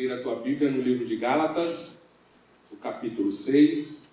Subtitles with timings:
[0.00, 2.06] abrir a tua Bíblia no livro de Gálatas,
[2.72, 4.04] o capítulo 6,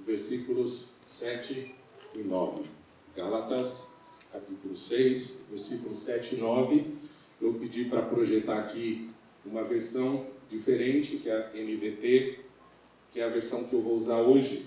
[0.00, 1.72] versículos 7
[2.12, 2.64] e 9.
[3.14, 3.92] Gálatas,
[4.32, 6.94] capítulo 6, versículos 7 e 9.
[7.40, 9.08] Eu pedi para projetar aqui
[9.44, 12.40] uma versão diferente, que é a NVT,
[13.12, 14.66] que é a versão que eu vou usar hoje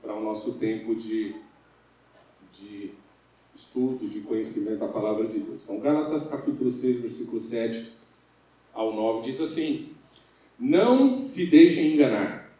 [0.00, 1.36] para o nosso tempo de,
[2.50, 2.92] de
[3.54, 5.60] estudo, de conhecimento da palavra de Deus.
[5.62, 7.97] Então, Gálatas, capítulo 6, versículo 7
[8.72, 9.88] ao 9 diz assim:
[10.58, 12.52] Não se deixem enganar.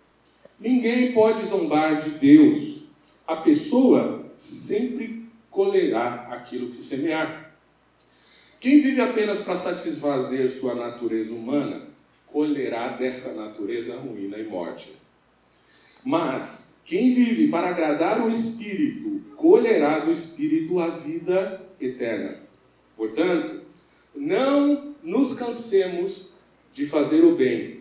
[0.59, 2.83] Ninguém pode zombar de Deus.
[3.27, 7.55] A pessoa sempre colherá aquilo que se semear.
[8.61, 11.87] Quem vive apenas para satisfazer sua natureza humana,
[12.27, 14.93] colherá dessa natureza ruína e morte.
[16.05, 22.34] Mas quem vive para agradar o Espírito, colherá do Espírito a vida eterna.
[22.97, 23.62] Portanto,
[24.15, 26.30] não nos cansemos
[26.72, 27.80] de fazer o bem.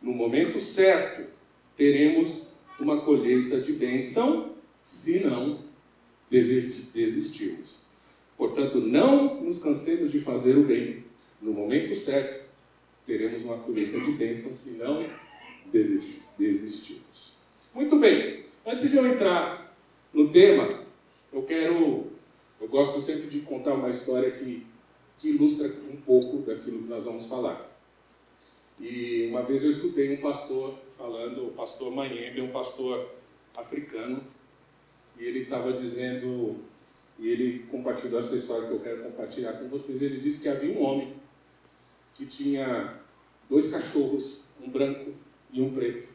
[0.00, 1.30] No momento certo,
[1.76, 2.42] teremos
[2.78, 5.60] uma colheita de bênção, se não
[6.30, 7.78] desistirmos.
[8.36, 11.04] Portanto, não nos cansemos de fazer o bem.
[11.40, 12.44] No momento certo,
[13.06, 15.04] teremos uma colheita de bênção, se não
[15.70, 17.36] desistirmos.
[17.74, 19.76] Muito bem, antes de eu entrar
[20.12, 20.84] no tema,
[21.32, 22.10] eu quero.
[22.60, 24.64] Eu gosto sempre de contar uma história que
[25.22, 27.70] que ilustra um pouco daquilo que nós vamos falar.
[28.80, 33.08] E uma vez eu escutei um pastor falando, o pastor Manhembe, um pastor
[33.56, 34.20] africano,
[35.16, 36.56] e ele estava dizendo,
[37.20, 40.02] e ele compartilhou essa história que eu quero compartilhar com vocês.
[40.02, 41.14] Ele disse que havia um homem
[42.16, 43.00] que tinha
[43.48, 45.12] dois cachorros, um branco
[45.52, 46.08] e um preto.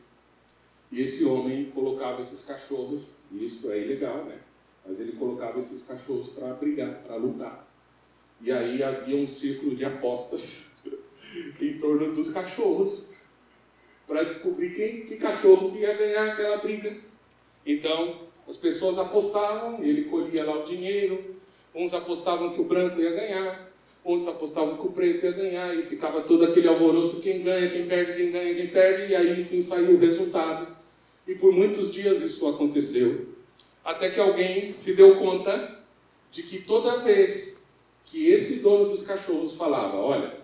[0.91, 4.37] E esse homem colocava esses cachorros, e isso é ilegal, né?
[4.85, 7.66] Mas ele colocava esses cachorros para brigar, para lutar.
[8.41, 10.71] E aí havia um círculo de apostas
[11.59, 13.11] em torno dos cachorros
[14.07, 16.95] para descobrir quem, que cachorro que ia ganhar aquela briga.
[17.65, 21.35] Então, as pessoas apostavam, ele colhia lá o dinheiro,
[21.75, 23.71] uns apostavam que o branco ia ganhar,
[24.03, 27.85] outros apostavam que o preto ia ganhar, e ficava todo aquele alvoroço, quem ganha, quem
[27.85, 30.75] perde, quem ganha, quem perde, e aí enfim saiu o resultado.
[31.27, 33.27] E por muitos dias isso aconteceu,
[33.83, 35.77] até que alguém se deu conta
[36.31, 37.56] de que toda vez
[38.07, 40.39] que esse dono dos cachorros falava: olha,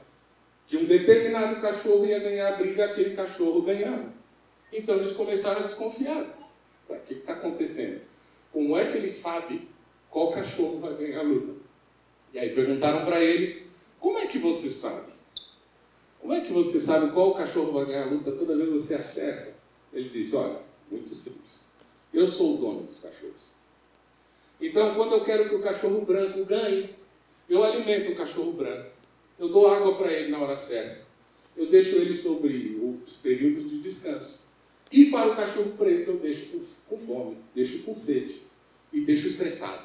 [0.67, 4.13] que um determinado cachorro ia ganhar a briga, aquele cachorro ganhava.
[4.71, 6.29] Então eles começaram a desconfiar.
[6.87, 8.01] O que está acontecendo?
[8.51, 9.67] Como é que ele sabe
[10.09, 11.53] qual cachorro vai ganhar a luta?
[12.33, 13.65] E aí perguntaram para ele:
[13.99, 15.13] como é que você sabe?
[16.19, 19.55] Como é que você sabe qual cachorro vai ganhar a luta toda vez você acerta?
[19.93, 20.59] Ele disse: olha,
[20.91, 21.71] muito simples.
[22.13, 23.53] Eu sou o dono dos cachorros.
[24.59, 26.95] Então, quando eu quero que o cachorro branco ganhe,
[27.53, 28.89] eu alimento o cachorro branco.
[29.37, 31.01] Eu dou água para ele na hora certa.
[31.55, 34.47] Eu deixo ele sobre os períodos de descanso.
[34.91, 36.59] E para o cachorro preto eu deixo
[36.89, 38.41] com, fome, deixo com sede
[38.91, 39.83] e deixo estressado.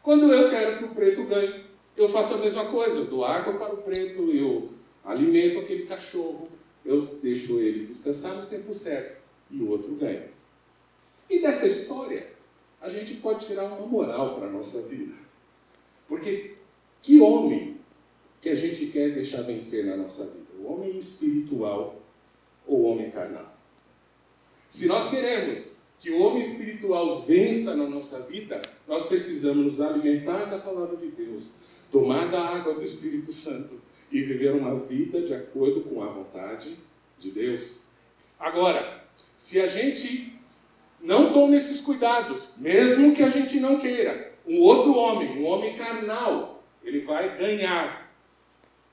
[0.00, 1.64] Quando eu quero que o preto ganhe,
[1.96, 3.00] eu faço a mesma coisa.
[3.00, 4.70] Eu dou água para o preto, eu
[5.04, 6.48] alimento aquele cachorro,
[6.84, 9.20] eu deixo ele descansar no tempo certo
[9.50, 10.28] e o outro ganha.
[11.28, 12.30] E dessa história,
[12.80, 15.14] a gente pode tirar uma moral para a nossa vida.
[16.06, 16.61] Porque
[17.02, 17.76] que homem
[18.40, 20.46] que a gente quer deixar vencer na nossa vida?
[20.58, 22.00] O homem espiritual
[22.66, 23.56] ou o homem carnal?
[24.68, 30.46] Se nós queremos que o homem espiritual vença na nossa vida, nós precisamos nos alimentar
[30.46, 31.50] da palavra de Deus,
[31.90, 33.80] tomar da água do Espírito Santo
[34.10, 36.76] e viver uma vida de acordo com a vontade
[37.18, 37.76] de Deus.
[38.38, 39.04] Agora,
[39.36, 40.38] se a gente
[41.00, 45.76] não toma esses cuidados, mesmo que a gente não queira, um outro homem, um homem
[45.76, 48.12] carnal, ele vai ganhar.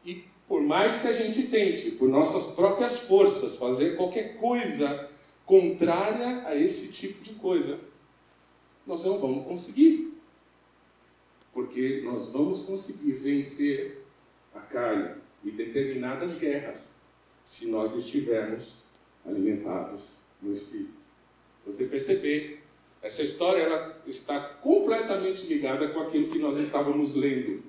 [0.05, 5.09] E por mais que a gente tente, por nossas próprias forças, fazer qualquer coisa
[5.45, 7.79] contrária a esse tipo de coisa,
[8.85, 10.13] nós não vamos conseguir.
[11.53, 14.05] Porque nós vamos conseguir vencer
[14.53, 17.01] a carne e determinadas guerras
[17.43, 18.83] se nós estivermos
[19.25, 20.93] alimentados no Espírito.
[21.65, 22.63] Você perceber,
[23.01, 27.68] essa história ela está completamente ligada com aquilo que nós estávamos lendo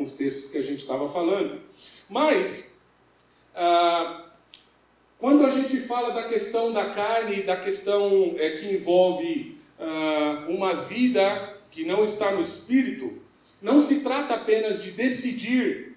[0.00, 1.60] com, os textos que a gente estava falando.
[2.08, 2.70] Mas
[3.52, 4.26] Ah,
[5.18, 10.72] quando a gente fala da questão da carne, da questão é, que envolve ah, uma
[10.74, 13.20] vida que não está no espírito,
[13.60, 15.96] não se trata apenas de decidir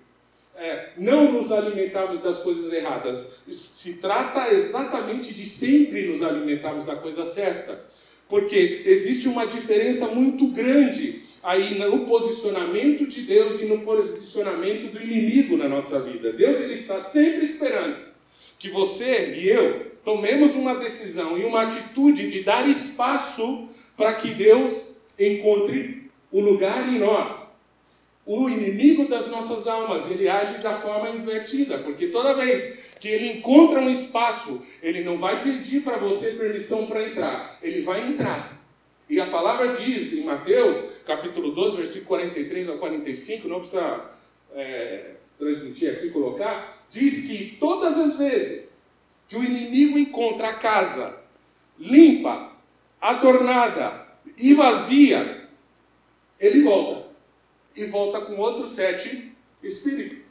[0.55, 3.37] é, não nos alimentarmos das coisas erradas.
[3.49, 7.81] Se trata exatamente de sempre nos alimentarmos da coisa certa.
[8.27, 15.03] Porque existe uma diferença muito grande aí no posicionamento de Deus e no posicionamento do
[15.03, 16.31] inimigo na nossa vida.
[16.31, 17.97] Deus ele está sempre esperando
[18.57, 23.67] que você e eu tomemos uma decisão e uma atitude de dar espaço
[23.97, 27.43] para que Deus encontre o lugar em nós
[28.25, 33.37] o inimigo das nossas almas, ele age da forma invertida, porque toda vez que ele
[33.37, 38.52] encontra um espaço, ele não vai pedir para você permissão para entrar, ele vai entrar.
[39.13, 44.09] E a palavra diz em Mateus, capítulo 12, versículo 43 ao 45, não precisa
[44.55, 48.75] é, transmitir aqui, colocar, diz que todas as vezes
[49.29, 51.23] que o inimigo encontra a casa
[51.77, 52.53] limpa,
[52.99, 54.03] adornada
[54.35, 55.47] e vazia,
[56.39, 57.09] ele volta
[57.75, 59.31] e volta com outros sete
[59.61, 60.25] espíritos.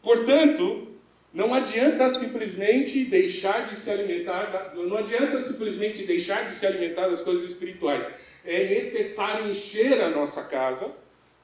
[0.00, 0.89] Portanto,
[1.32, 7.20] não adianta simplesmente deixar de se alimentar, não adianta simplesmente deixar de se alimentar das
[7.20, 8.08] coisas espirituais.
[8.44, 10.92] É necessário encher a nossa casa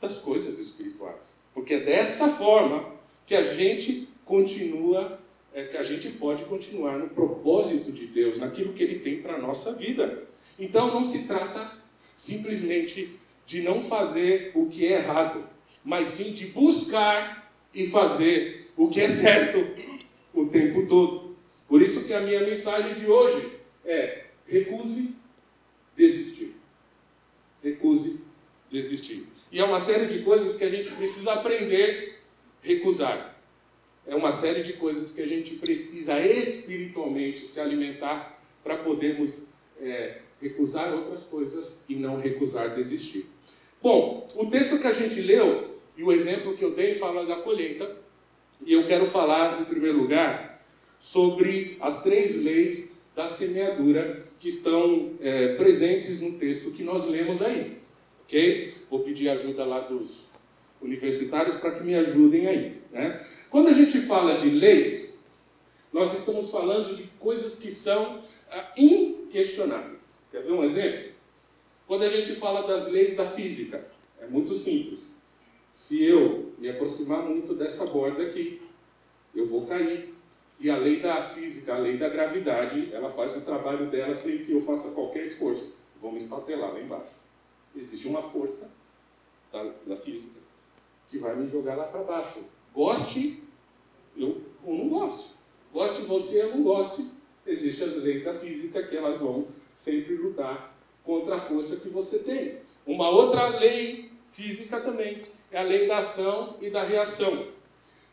[0.00, 1.36] das coisas espirituais.
[1.54, 2.94] Porque é dessa forma
[3.24, 5.20] que a gente continua,
[5.54, 9.34] é, que a gente pode continuar no propósito de Deus, naquilo que Ele tem para
[9.34, 10.24] a nossa vida.
[10.58, 11.70] Então não se trata
[12.16, 13.16] simplesmente
[13.46, 15.44] de não fazer o que é errado,
[15.84, 19.66] mas sim de buscar e fazer o que é certo
[20.34, 21.36] o tempo todo.
[21.68, 25.16] Por isso que a minha mensagem de hoje é: recuse
[25.96, 26.54] desistir.
[27.62, 28.20] Recuse
[28.70, 29.26] desistir.
[29.50, 32.20] E é uma série de coisas que a gente precisa aprender
[32.62, 33.36] a recusar.
[34.06, 39.48] É uma série de coisas que a gente precisa espiritualmente se alimentar para podermos
[39.80, 43.26] é, recusar outras coisas e não recusar desistir.
[43.82, 47.36] Bom, o texto que a gente leu e o exemplo que eu dei fala da
[47.36, 47.96] colheita,
[48.60, 50.60] e eu quero falar, em primeiro lugar,
[50.98, 57.40] sobre as três leis da semeadura que estão é, presentes no texto que nós lemos
[57.42, 57.78] aí.
[58.24, 58.74] Ok?
[58.90, 60.26] Vou pedir ajuda lá dos
[60.80, 62.80] universitários para que me ajudem aí.
[62.92, 63.24] Né?
[63.50, 65.18] Quando a gente fala de leis,
[65.92, 68.20] nós estamos falando de coisas que são
[68.50, 70.02] ah, inquestionáveis.
[70.30, 71.12] Quer ver um exemplo?
[71.86, 73.86] Quando a gente fala das leis da física,
[74.20, 75.15] é muito simples.
[75.76, 78.62] Se eu me aproximar muito dessa borda aqui,
[79.34, 80.08] eu vou cair.
[80.58, 84.38] E a lei da física, a lei da gravidade, ela faz o trabalho dela sem
[84.38, 85.84] que eu faça qualquer esforço.
[86.00, 87.16] Vou me estatelar lá embaixo.
[87.76, 88.74] Existe uma força
[89.52, 90.40] da, da física
[91.08, 92.42] que vai me jogar lá para baixo.
[92.74, 93.44] Goste,
[94.16, 95.34] eu ou não goste.
[95.74, 97.10] Goste você ou não goste,
[97.46, 100.74] existem as leis da física que elas vão sempre lutar
[101.04, 102.60] contra a força que você tem.
[102.86, 107.46] Uma outra lei física também é a lei da ação e da reação.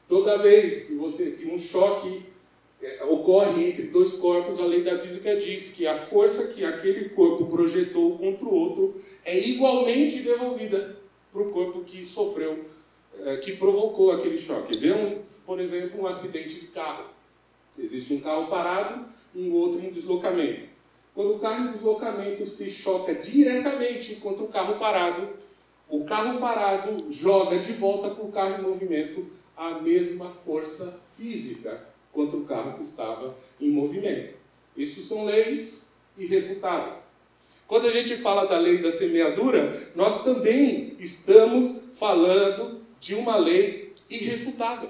[0.07, 2.23] Toda vez que você que um choque
[2.81, 7.09] é, ocorre entre dois corpos, a lei da física diz que a força que aquele
[7.09, 10.97] corpo projetou contra o outro é igualmente devolvida
[11.31, 12.65] para o corpo que sofreu,
[13.25, 14.77] é, que provocou aquele choque.
[14.77, 17.05] Vê, um, por exemplo, um acidente de carro.
[17.77, 20.73] Existe um carro parado e um outro em deslocamento.
[21.15, 25.29] Quando o carro em deslocamento se choca diretamente contra o carro parado,
[25.93, 31.87] o carro parado joga de volta para o carro em movimento a mesma força física
[32.11, 34.33] contra o carro que estava em movimento.
[34.75, 35.85] Isso são leis
[36.17, 37.03] irrefutáveis.
[37.67, 43.93] Quando a gente fala da lei da semeadura, nós também estamos falando de uma lei
[44.09, 44.89] irrefutável.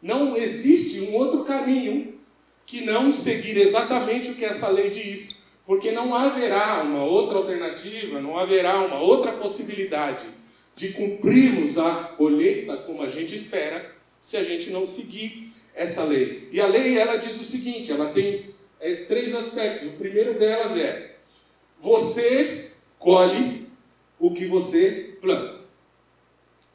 [0.00, 2.18] Não existe um outro caminho
[2.64, 5.39] que não seguir exatamente o que essa lei diz
[5.70, 10.26] porque não haverá uma outra alternativa, não haverá uma outra possibilidade
[10.74, 16.48] de cumprirmos a colheita como a gente espera, se a gente não seguir essa lei.
[16.50, 18.50] E a lei, ela diz o seguinte, ela tem
[18.80, 19.86] esses três aspectos.
[19.86, 21.14] O primeiro delas é,
[21.80, 23.68] você colhe
[24.18, 25.60] o que você planta.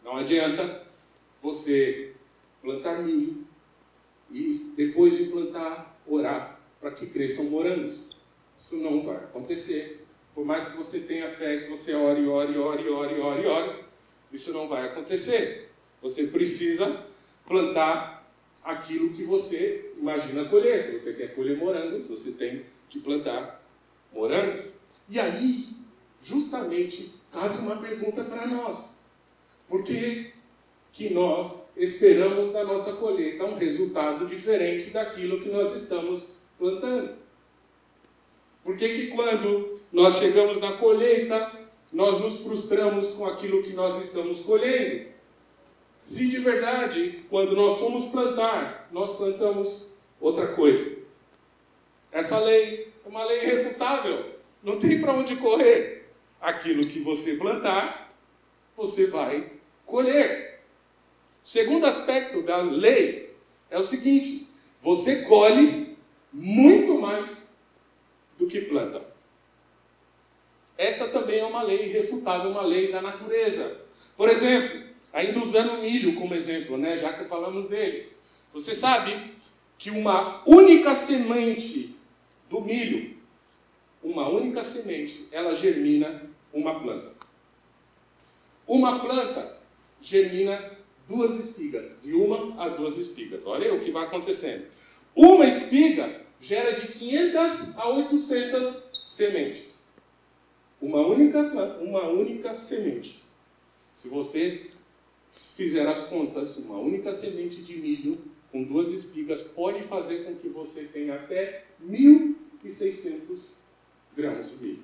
[0.05, 0.87] Não adianta
[1.41, 2.13] você
[2.61, 3.45] plantar milho
[4.31, 8.14] e depois de plantar, orar para que cresçam morangos.
[8.57, 10.05] Isso não vai acontecer.
[10.33, 13.85] Por mais que você tenha fé, que você ore, ore, ore, ore, ore, ore,
[14.31, 15.71] isso não vai acontecer.
[16.01, 17.05] Você precisa
[17.47, 18.29] plantar
[18.63, 20.81] aquilo que você imagina colher.
[20.81, 23.63] Se você quer colher morangos, você tem que plantar
[24.11, 24.73] morangos.
[25.07, 25.67] E aí,
[26.21, 28.95] justamente, cabe uma pergunta para nós.
[29.67, 30.33] Porque
[30.91, 37.24] que nós esperamos da nossa colheita um resultado diferente daquilo que nós estamos plantando.
[38.65, 41.51] Por que, que quando nós chegamos na colheita,
[41.93, 45.05] nós nos frustramos com aquilo que nós estamos colhendo?
[45.99, 49.85] Se de verdade, quando nós fomos plantar, nós plantamos
[50.19, 50.97] outra coisa.
[52.11, 54.33] Essa lei é uma lei irrefutável.
[54.63, 56.09] Não tem para onde correr.
[56.41, 58.11] Aquilo que você plantar,
[58.75, 59.51] você vai
[59.85, 60.59] colher.
[61.43, 63.35] O segundo aspecto da lei
[63.69, 64.47] é o seguinte:
[64.81, 65.95] você colhe
[66.33, 67.44] muito mais
[68.37, 69.01] do que planta.
[70.77, 73.81] Essa também é uma lei irrefutável, uma lei da natureza.
[74.17, 78.11] Por exemplo, ainda usando o milho como exemplo, né, já que falamos dele.
[78.53, 79.33] Você sabe
[79.77, 81.95] que uma única semente
[82.49, 83.15] do milho,
[84.03, 87.13] uma única semente, ela germina uma planta.
[88.67, 89.57] Uma planta
[90.01, 90.77] germina
[91.07, 93.45] duas espigas, de uma a duas espigas.
[93.45, 94.67] Olha aí o que vai acontecendo.
[95.15, 99.83] Uma espiga gera de 500 a 800 sementes.
[100.79, 101.39] Uma única,
[101.81, 103.23] uma única semente.
[103.91, 104.69] Se você
[105.31, 108.19] fizer as contas, uma única semente de milho
[108.51, 113.47] com duas espigas pode fazer com que você tenha até 1.600
[114.15, 114.83] grãos de milho.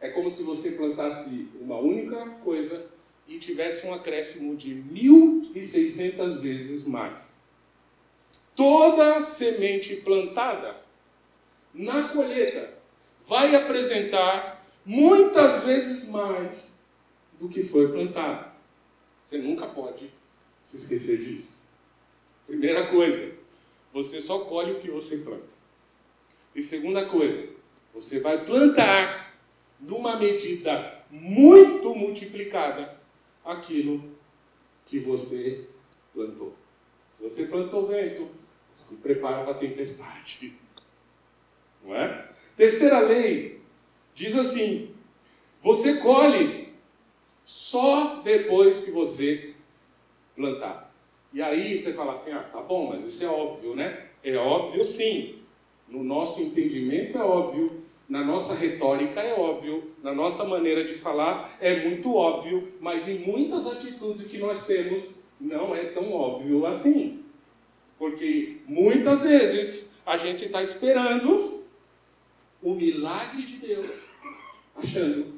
[0.00, 2.90] É como se você plantasse uma única coisa
[3.28, 7.39] e tivesse um acréscimo de 1.600 vezes mais.
[8.60, 10.76] Toda semente plantada
[11.72, 12.74] na colheita
[13.24, 16.78] vai apresentar muitas vezes mais
[17.38, 18.52] do que foi plantado.
[19.24, 20.12] Você nunca pode
[20.62, 21.62] se esquecer disso.
[22.46, 23.34] Primeira coisa,
[23.94, 25.54] você só colhe o que você planta.
[26.54, 27.42] E segunda coisa,
[27.94, 29.40] você vai plantar
[29.80, 32.94] numa medida muito multiplicada
[33.42, 34.04] aquilo
[34.84, 35.66] que você
[36.12, 36.54] plantou.
[37.10, 38.39] Se você plantou vento,
[38.80, 40.54] se prepara para a tempestade.
[41.84, 42.28] Não é?
[42.56, 43.60] Terceira lei
[44.14, 44.94] diz assim:
[45.62, 46.72] você colhe
[47.44, 49.54] só depois que você
[50.34, 50.92] plantar.
[51.32, 54.06] E aí você fala assim: ah, tá bom, mas isso é óbvio, né?
[54.22, 55.36] É óbvio sim.
[55.88, 61.56] No nosso entendimento é óbvio, na nossa retórica é óbvio, na nossa maneira de falar
[61.60, 67.19] é muito óbvio, mas em muitas atitudes que nós temos não é tão óbvio assim.
[68.00, 71.64] Porque muitas vezes a gente está esperando
[72.62, 74.04] o milagre de Deus,
[74.74, 75.34] achando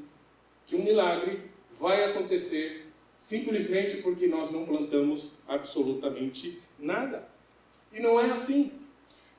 [0.64, 1.40] que um milagre
[1.80, 2.86] vai acontecer
[3.18, 7.28] simplesmente porque nós não plantamos absolutamente nada.
[7.92, 8.70] E não é assim.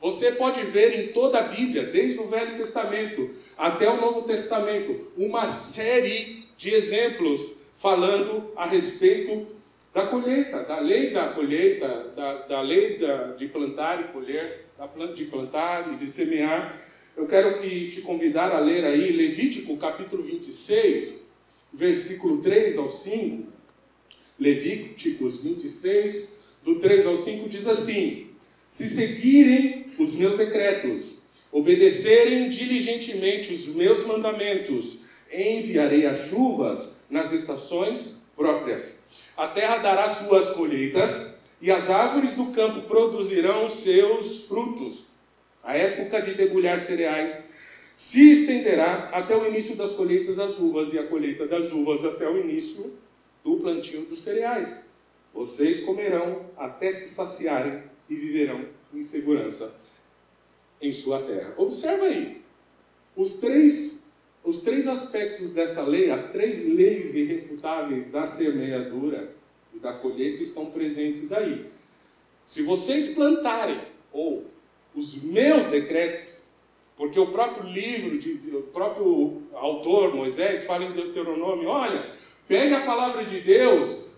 [0.01, 5.13] Você pode ver em toda a Bíblia, desde o Velho Testamento até o Novo Testamento,
[5.15, 9.47] uma série de exemplos falando a respeito
[9.93, 14.87] da colheita, da lei da colheita, da, da lei da, de plantar e colher, da
[14.87, 16.75] planta de plantar e de semear.
[17.15, 21.27] Eu quero que te convidar a ler aí Levítico capítulo 26,
[21.71, 23.53] versículo 3 ao 5.
[24.39, 28.29] Levíticos 26, do 3 ao 5, diz assim:
[28.67, 31.19] Se seguirem os meus decretos,
[31.51, 34.97] obedecerem diligentemente os meus mandamentos,
[35.31, 39.02] enviarei as chuvas nas estações próprias.
[39.35, 45.05] A terra dará suas colheitas, e as árvores do campo produzirão seus frutos.
[45.63, 47.51] A época de debulhar cereais
[47.95, 52.29] se estenderá até o início das colheitas das uvas, e a colheita das uvas até
[52.29, 52.93] o início
[53.43, 54.91] do plantio dos cereais.
[55.33, 59.73] Vocês comerão até se saciarem e viverão em segurança
[60.81, 61.53] em sua terra.
[61.57, 62.43] Observa aí.
[63.15, 63.92] Os três,
[64.43, 69.33] os três aspectos dessa lei, as três leis irrefutáveis da semeadura
[69.73, 71.65] e da colheita estão presentes aí.
[72.43, 73.81] Se vocês plantarem,
[74.11, 74.45] ou
[74.93, 76.43] os meus decretos,
[76.95, 82.05] porque o próprio livro, de, o próprio autor, Moisés, fala em Deuteronômio, olha,
[82.47, 84.13] Pegue a palavra de Deus,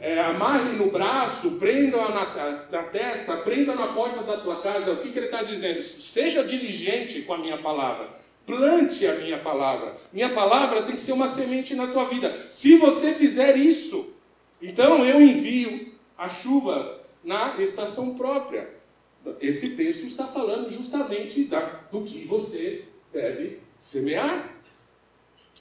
[0.00, 4.92] é, amarre no braço, prenda na, na testa, prenda na porta da tua casa.
[4.92, 5.80] O que, que ele está dizendo?
[5.80, 8.10] Seja diligente com a minha palavra.
[8.46, 9.94] Plante a minha palavra.
[10.12, 12.32] Minha palavra tem que ser uma semente na tua vida.
[12.50, 14.12] Se você fizer isso,
[14.60, 18.68] então eu envio as chuvas na estação própria.
[19.40, 24.52] Esse texto está falando justamente da, do que você deve semear.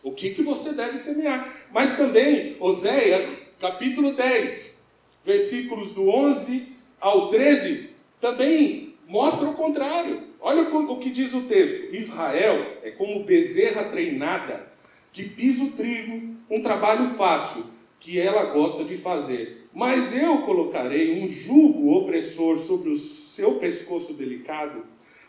[0.04, 1.52] O que, que você deve semear.
[1.72, 3.26] Mas também, Oséias,
[3.60, 4.80] capítulo 10,
[5.24, 10.31] versículos do 11 ao 13, também mostra o contrário.
[10.42, 14.68] Olha o que diz o texto: Israel é como bezerra treinada
[15.14, 17.64] que pisa o trigo, um trabalho fácil,
[18.00, 19.70] que ela gosta de fazer.
[19.74, 24.84] Mas eu colocarei um jugo opressor sobre o seu pescoço delicado,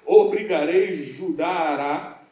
[0.07, 2.23] obrigarei Judá a Ará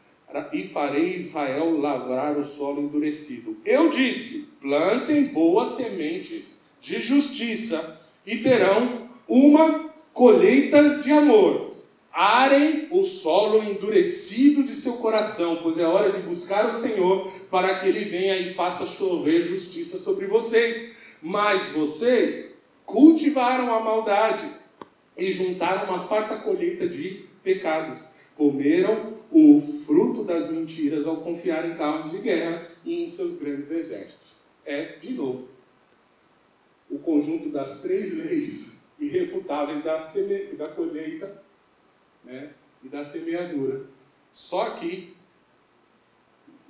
[0.52, 3.58] e farei Israel lavrar o solo endurecido.
[3.64, 11.69] Eu disse: plantem boas sementes de justiça e terão uma colheita de amor.
[12.12, 17.78] Arem o solo endurecido de seu coração, pois é hora de buscar o Senhor para
[17.78, 21.18] que ele venha e faça chover justiça sobre vocês.
[21.22, 24.44] Mas vocês cultivaram a maldade
[25.16, 28.00] e juntaram uma farta colheita de pecados.
[28.34, 33.70] Comeram o fruto das mentiras ao confiar em carros de guerra e em seus grandes
[33.70, 34.40] exércitos.
[34.64, 35.48] É, de novo,
[36.90, 39.98] o conjunto das três leis irrefutáveis da,
[40.58, 41.42] da colheita
[42.24, 43.86] né, e da semeadura.
[44.32, 45.14] Só que,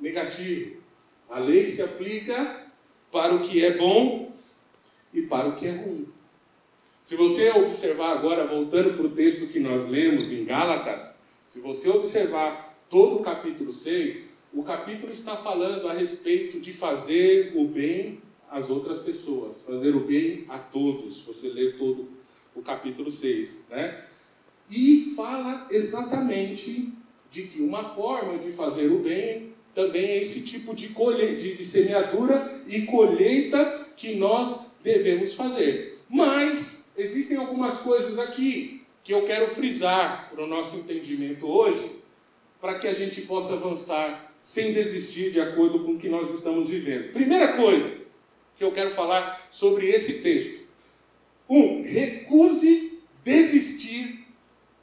[0.00, 0.80] negativo,
[1.28, 2.66] a lei se aplica
[3.12, 4.32] para o que é bom
[5.12, 6.08] e para o que é ruim.
[7.02, 11.88] Se você observar agora, voltando para o texto que nós lemos em Gálatas, se você
[11.88, 18.20] observar todo o capítulo 6, o capítulo está falando a respeito de fazer o bem
[18.50, 21.20] às outras pessoas, fazer o bem a todos.
[21.20, 22.08] Você lê todo
[22.54, 24.04] o capítulo 6, né?
[24.70, 26.92] E fala exatamente
[27.30, 31.36] de que uma forma de fazer o bem também é esse tipo de, colhe...
[31.36, 35.98] de, semeadura e colheita que nós devemos fazer.
[36.08, 41.98] Mas existem algumas coisas aqui que eu quero frisar para o nosso entendimento hoje,
[42.60, 46.68] para que a gente possa avançar sem desistir de acordo com o que nós estamos
[46.68, 47.12] vivendo.
[47.12, 47.90] Primeira coisa
[48.56, 50.68] que eu quero falar sobre esse texto.
[51.48, 54.19] Um, recuse desistir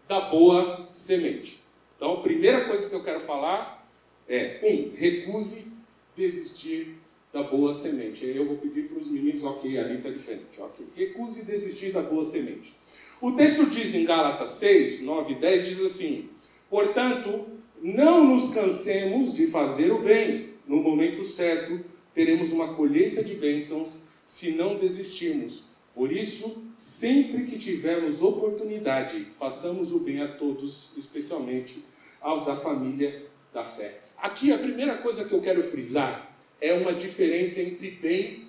[0.08, 1.62] da boa semente.
[1.96, 3.88] Então, a primeira coisa que eu quero falar
[4.28, 5.68] é: um, recuse
[6.16, 6.96] desistir
[7.32, 8.26] da boa semente.
[8.26, 10.86] Eu vou pedir para os meninos, ok, ali está diferente, ok.
[10.96, 12.74] Recuse desistir da boa semente.
[13.22, 16.30] O texto diz em Gálatas 6, 9 e 10, diz assim:
[16.70, 17.46] Portanto,
[17.82, 21.80] não nos cansemos de fazer o bem, no momento certo
[22.14, 25.66] teremos uma colheita de bênçãos se não desistirmos.
[25.98, 31.84] Por isso, sempre que tivermos oportunidade, façamos o bem a todos, especialmente
[32.22, 34.02] aos da família da fé.
[34.16, 38.46] Aqui a primeira coisa que eu quero frisar é uma diferença entre bem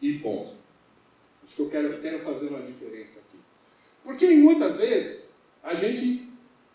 [0.00, 0.54] e bom.
[1.44, 3.36] Acho que eu quero, quero fazer uma diferença aqui.
[4.02, 6.26] Porque muitas vezes a gente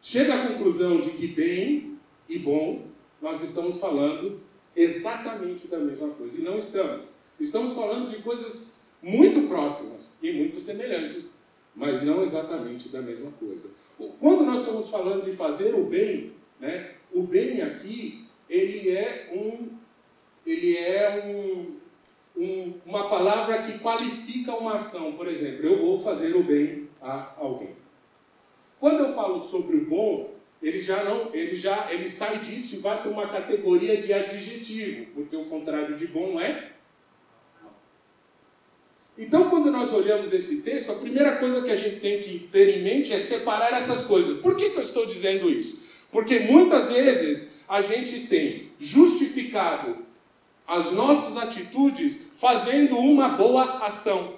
[0.04, 1.98] chega à conclusão de que bem
[2.30, 2.86] e bom
[3.20, 4.40] nós estamos falando
[4.76, 6.40] exatamente da mesma coisa.
[6.40, 7.06] E não estamos.
[7.40, 11.42] Estamos falando de coisas muito próximas e muito semelhantes,
[11.76, 13.70] mas não exatamente da mesma coisa.
[14.20, 19.70] Quando nós estamos falando de fazer o bem, né, o bem aqui ele é um,
[20.46, 21.78] ele é um,
[22.36, 25.14] um, uma palavra que qualifica uma ação.
[25.14, 27.76] Por exemplo, eu vou fazer o bem a alguém.
[28.78, 32.80] Quando eu falo sobre o bom, ele já não, ele já, ele sai disso e
[32.80, 36.74] vai para uma categoria de adjetivo, porque o contrário de bom é
[39.18, 42.78] então, quando nós olhamos esse texto, a primeira coisa que a gente tem que ter
[42.78, 44.40] em mente é separar essas coisas.
[44.40, 45.84] Por que, que eu estou dizendo isso?
[46.12, 49.98] Porque muitas vezes a gente tem justificado
[50.68, 54.36] as nossas atitudes fazendo uma boa ação.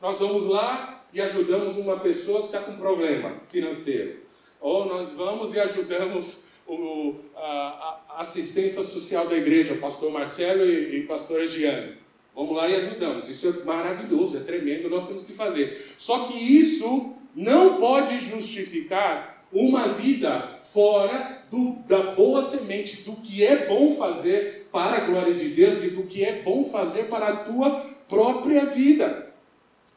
[0.00, 4.20] Nós vamos lá e ajudamos uma pessoa que está com problema financeiro.
[4.60, 10.98] Ou nós vamos e ajudamos o, a, a, assistência social da igreja, pastor Marcelo e,
[10.98, 11.96] e pastor Giane.
[12.34, 13.28] Vamos lá e ajudamos.
[13.28, 15.94] Isso é maravilhoso, é tremendo, nós temos que fazer.
[15.98, 23.44] Só que isso não pode justificar uma vida fora do, da boa semente, do que
[23.44, 27.28] é bom fazer para a glória de Deus e do que é bom fazer para
[27.28, 27.70] a tua
[28.08, 29.32] própria vida.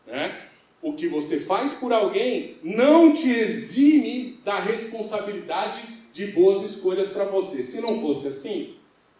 [0.07, 0.35] Né?
[0.81, 7.25] O que você faz por alguém não te exime da responsabilidade de boas escolhas para
[7.25, 7.63] você.
[7.63, 8.75] Se não fosse assim,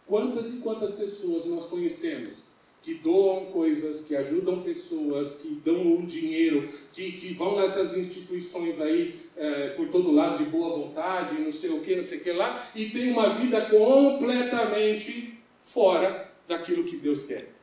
[0.08, 2.53] quantas e quantas pessoas nós conhecemos
[2.84, 8.82] que doam coisas, que ajudam pessoas, que dão um dinheiro, que, que vão nessas instituições
[8.82, 12.22] aí é, por todo lado de boa vontade, não sei o que, não sei o
[12.22, 17.54] que lá, e tem uma vida completamente fora daquilo que Deus quer.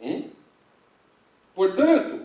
[0.00, 0.30] Hum?
[1.54, 2.22] Portanto,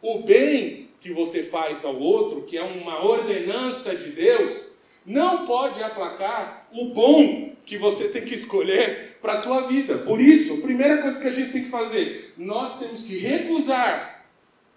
[0.00, 4.72] o bem que você faz ao outro, que é uma ordenança de Deus,
[5.04, 9.98] não pode aplacar o bom que você tem que escolher para a tua vida.
[9.98, 14.26] Por isso, a primeira coisa que a gente tem que fazer, nós temos que recusar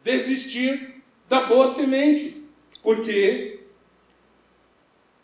[0.04, 2.46] desistir da boa semente,
[2.84, 3.62] porque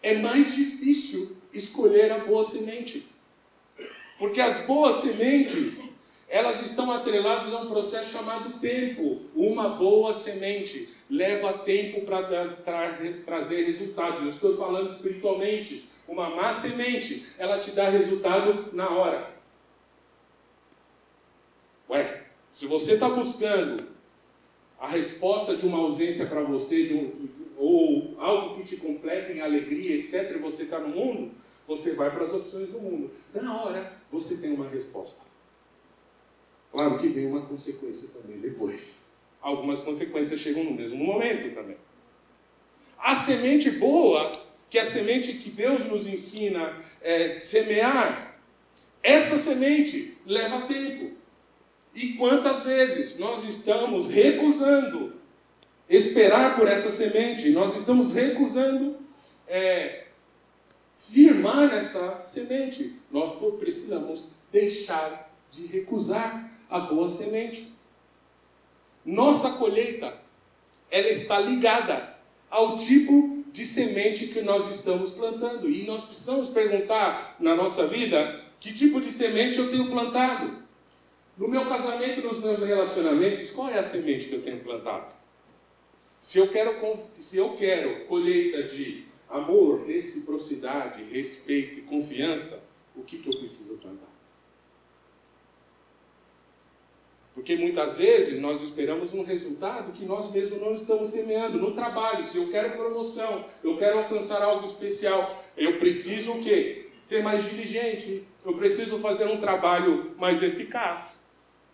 [0.01, 3.07] é mais difícil escolher a boa semente.
[4.17, 5.89] Porque as boas sementes,
[6.27, 9.21] elas estão atreladas a um processo chamado tempo.
[9.35, 14.21] Uma boa semente leva tempo para tra trazer resultados.
[14.21, 15.89] Eu estou falando espiritualmente.
[16.11, 19.33] Uma má semente, ela te dá resultado na hora.
[21.89, 23.87] Ué, se você está buscando
[24.77, 29.39] a resposta de uma ausência para você, de um, ou algo que te complete em
[29.39, 31.31] alegria, etc., e você está no mundo,
[31.65, 33.09] você vai para as opções do mundo.
[33.33, 35.21] Na hora, você tem uma resposta.
[36.73, 39.11] Claro que vem uma consequência também depois.
[39.41, 41.77] Algumas consequências chegam no mesmo momento também.
[42.97, 48.39] A semente boa, que é a semente que Deus nos ensina é, semear,
[49.03, 51.11] essa semente leva tempo.
[51.93, 55.13] E quantas vezes nós estamos recusando
[55.89, 58.95] esperar por essa semente, nós estamos recusando
[59.45, 60.05] é,
[60.97, 62.97] firmar nessa semente.
[63.11, 67.75] Nós precisamos deixar de recusar a boa semente.
[69.03, 70.17] Nossa colheita,
[70.89, 72.15] ela está ligada
[72.49, 75.69] ao tipo de semente que nós estamos plantando.
[75.69, 80.61] E nós precisamos perguntar na nossa vida que tipo de semente eu tenho plantado.
[81.37, 85.11] No meu casamento, nos meus relacionamentos, qual é a semente que eu tenho plantado?
[86.19, 86.77] Se eu quero,
[87.17, 92.63] se eu quero colheita de amor, reciprocidade, respeito e confiança,
[92.95, 94.10] o que, que eu preciso plantar?
[97.41, 101.57] Porque muitas vezes nós esperamos um resultado que nós mesmos não estamos semeando.
[101.57, 106.89] No trabalho, se eu quero promoção, eu quero alcançar algo especial, eu preciso o quê?
[106.99, 108.23] Ser mais diligente.
[108.45, 111.15] Eu preciso fazer um trabalho mais eficaz.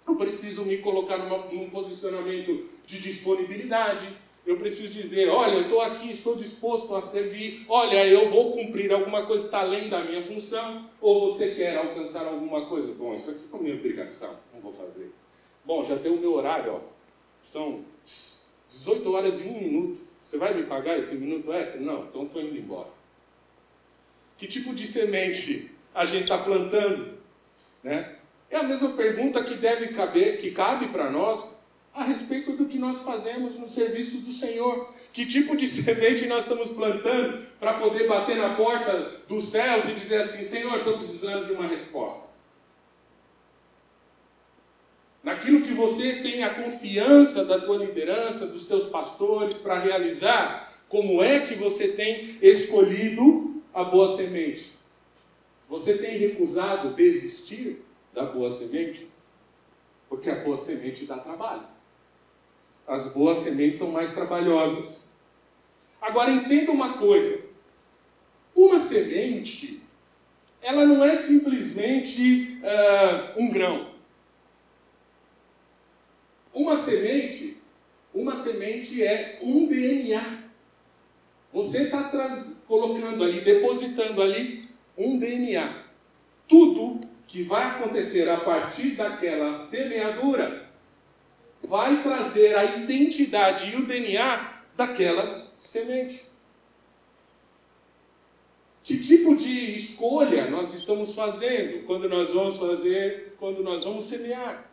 [0.08, 4.08] Eu preciso me colocar numa, num posicionamento de disponibilidade.
[4.46, 7.66] Eu preciso dizer: olha, eu estou aqui, estou disposto a servir.
[7.68, 10.90] Olha, eu vou cumprir alguma coisa que está além da minha função.
[11.02, 12.94] Ou você quer alcançar alguma coisa?
[12.94, 15.12] Bom, isso aqui é minha obrigação, não vou fazer.
[15.68, 16.80] Bom, já deu o meu horário, ó.
[17.42, 17.84] São
[18.70, 20.00] 18 horas e um minuto.
[20.22, 21.82] Você vai me pagar esse minuto extra?
[21.82, 22.88] Não, então estou indo embora.
[24.38, 27.18] Que tipo de semente a gente está plantando?
[27.84, 28.16] Né?
[28.50, 31.58] É a mesma pergunta que deve caber, que cabe para nós
[31.94, 34.90] a respeito do que nós fazemos no serviço do Senhor.
[35.12, 39.92] Que tipo de semente nós estamos plantando para poder bater na porta dos céus e
[39.92, 42.38] dizer assim: Senhor, estou precisando de uma resposta
[45.28, 51.40] naquilo você tem a confiança da tua liderança, dos teus pastores para realizar, como é
[51.42, 54.74] que você tem escolhido a boa semente?
[55.70, 59.08] Você tem recusado desistir da boa semente?
[60.10, 61.68] Porque a boa semente dá trabalho.
[62.88, 65.08] As boas sementes são mais trabalhosas.
[66.02, 67.42] Agora entenda uma coisa:
[68.56, 69.84] uma semente,
[70.62, 73.97] ela não é simplesmente uh, um grão.
[76.58, 77.62] Uma semente,
[78.12, 80.50] uma semente é um DNA.
[81.54, 82.10] Você está
[82.68, 84.68] colocando ali, depositando ali
[84.98, 85.84] um DNA.
[86.48, 90.68] Tudo que vai acontecer a partir daquela semeadura
[91.62, 96.26] vai trazer a identidade e o DNA daquela semente.
[98.84, 104.68] Que tipo de escolha nós estamos fazendo quando nós vamos fazer, quando nós vamos semear?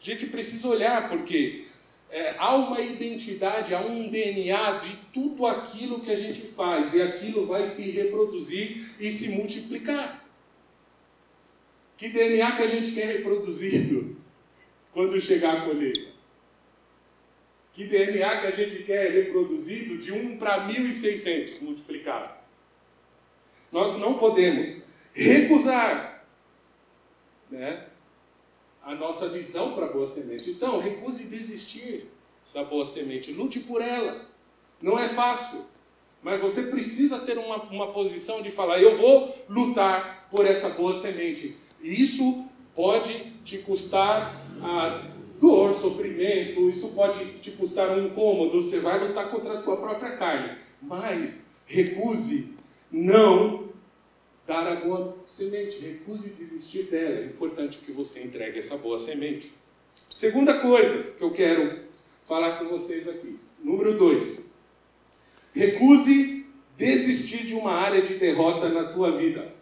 [0.00, 1.64] A gente precisa olhar, porque
[2.10, 7.02] é, há uma identidade, há um DNA de tudo aquilo que a gente faz, e
[7.02, 10.26] aquilo vai se reproduzir e se multiplicar.
[11.98, 14.16] Que DNA que a gente quer reproduzido
[14.92, 16.10] quando chegar a colheita?
[17.72, 22.34] Que DNA que a gente quer reproduzido de 1 para 1.600 multiplicado?
[23.70, 24.82] Nós não podemos
[25.14, 26.26] recusar
[27.50, 27.89] né,
[28.90, 30.50] a nossa visão para a boa semente.
[30.50, 32.10] Então, recuse desistir
[32.52, 34.26] da boa semente, lute por ela.
[34.82, 35.64] Não é fácil,
[36.20, 40.98] mas você precisa ter uma, uma posição de falar: eu vou lutar por essa boa
[41.00, 41.56] semente.
[41.80, 45.02] E isso pode te custar a
[45.40, 50.16] dor, sofrimento, isso pode te custar um incômodo, você vai lutar contra a tua própria
[50.16, 50.58] carne.
[50.82, 52.54] Mas recuse
[52.90, 53.69] não
[54.50, 55.78] dar a boa semente.
[55.78, 57.20] Recuse desistir dela.
[57.20, 59.52] É importante que você entregue essa boa semente.
[60.08, 61.84] Segunda coisa que eu quero
[62.24, 63.38] falar com vocês aqui.
[63.62, 64.50] Número dois.
[65.54, 69.54] Recuse desistir de uma área de derrota na tua vida.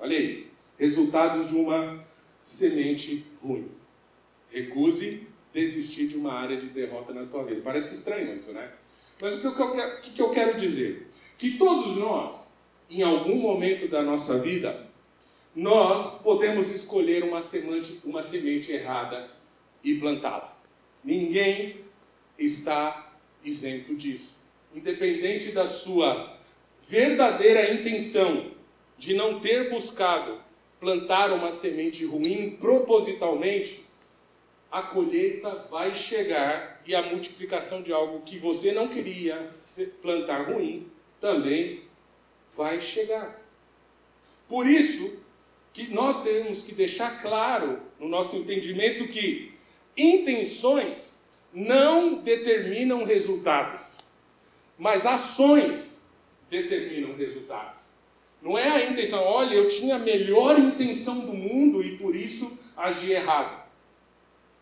[0.00, 0.50] Olha aí.
[0.76, 2.04] Resultados de uma
[2.42, 3.70] semente ruim.
[4.50, 7.60] Recuse desistir de uma área de derrota na tua vida.
[7.62, 8.72] Parece estranho isso, né?
[9.20, 11.06] Mas o que eu quero, que eu quero dizer?
[11.38, 12.51] Que todos nós
[12.92, 14.86] em algum momento da nossa vida,
[15.54, 19.30] nós podemos escolher uma semente, uma semente errada
[19.82, 20.56] e plantá-la.
[21.02, 21.76] Ninguém
[22.38, 24.40] está isento disso.
[24.74, 26.36] Independente da sua
[26.82, 28.52] verdadeira intenção
[28.98, 30.40] de não ter buscado
[30.78, 33.84] plantar uma semente ruim propositalmente,
[34.70, 39.44] a colheita vai chegar e a multiplicação de algo que você não queria
[40.00, 41.84] plantar ruim também
[42.56, 43.40] vai chegar.
[44.48, 45.20] Por isso
[45.72, 49.54] que nós temos que deixar claro no nosso entendimento que
[49.96, 51.20] intenções
[51.52, 53.98] não determinam resultados,
[54.78, 56.02] mas ações
[56.50, 57.92] determinam resultados.
[58.42, 62.58] Não é a intenção, olha, eu tinha a melhor intenção do mundo e por isso
[62.76, 63.62] agi errado.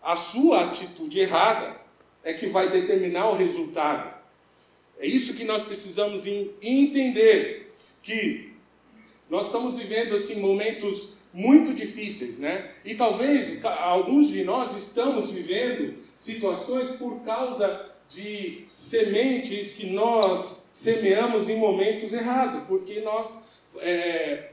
[0.03, 1.81] A sua atitude errada
[2.23, 4.15] é que vai determinar o resultado.
[4.99, 7.60] É isso que nós precisamos entender
[8.03, 8.53] que
[9.29, 12.71] nós estamos vivendo assim momentos muito difíceis, né?
[12.85, 21.49] E talvez alguns de nós estamos vivendo situações por causa de sementes que nós semeamos
[21.49, 24.51] em momentos errados, porque nós é,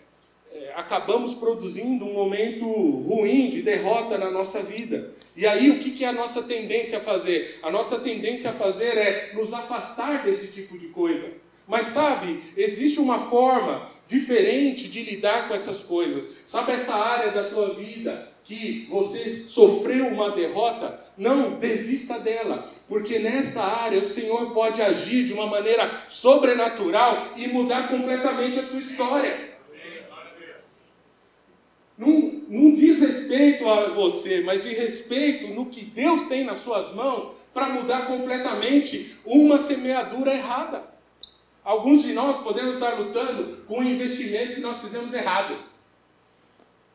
[0.54, 5.12] é, acabamos produzindo um momento ruim de derrota na nossa vida.
[5.36, 7.60] E aí o que, que é a nossa tendência a fazer?
[7.64, 11.47] A nossa tendência a fazer é nos afastar desse tipo de coisa.
[11.68, 16.26] Mas sabe, existe uma forma diferente de lidar com essas coisas.
[16.48, 20.98] Sabe essa área da tua vida que você sofreu uma derrota?
[21.18, 27.50] Não desista dela, porque nessa área o Senhor pode agir de uma maneira sobrenatural e
[27.50, 29.58] mudar completamente a tua história.
[31.98, 32.08] Não,
[32.48, 37.30] não diz respeito a você, mas de respeito no que Deus tem nas suas mãos
[37.54, 40.97] para mudar completamente uma semeadura errada.
[41.68, 45.54] Alguns de nós podemos estar lutando com um investimento que nós fizemos errado.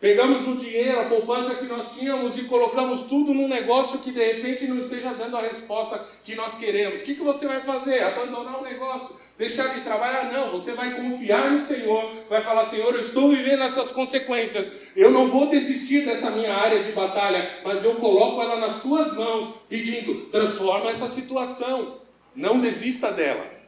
[0.00, 4.24] Pegamos o dinheiro, a poupança que nós tínhamos e colocamos tudo num negócio que de
[4.24, 7.02] repente não esteja dando a resposta que nós queremos.
[7.02, 8.02] O que, que você vai fazer?
[8.02, 9.14] Abandonar o negócio?
[9.36, 10.32] Deixar de trabalhar?
[10.32, 15.10] Não, você vai confiar no Senhor, vai falar: Senhor, eu estou vivendo essas consequências, eu
[15.10, 19.48] não vou desistir dessa minha área de batalha, mas eu coloco ela nas tuas mãos,
[19.68, 21.98] pedindo: transforma essa situação,
[22.34, 23.61] não desista dela.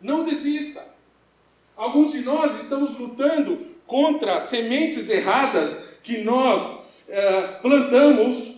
[0.00, 0.82] Não desista.
[1.76, 6.62] Alguns de nós estamos lutando contra sementes erradas que nós
[7.08, 8.56] é, plantamos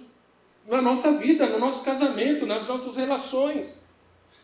[0.68, 3.83] na nossa vida, no nosso casamento, nas nossas relações.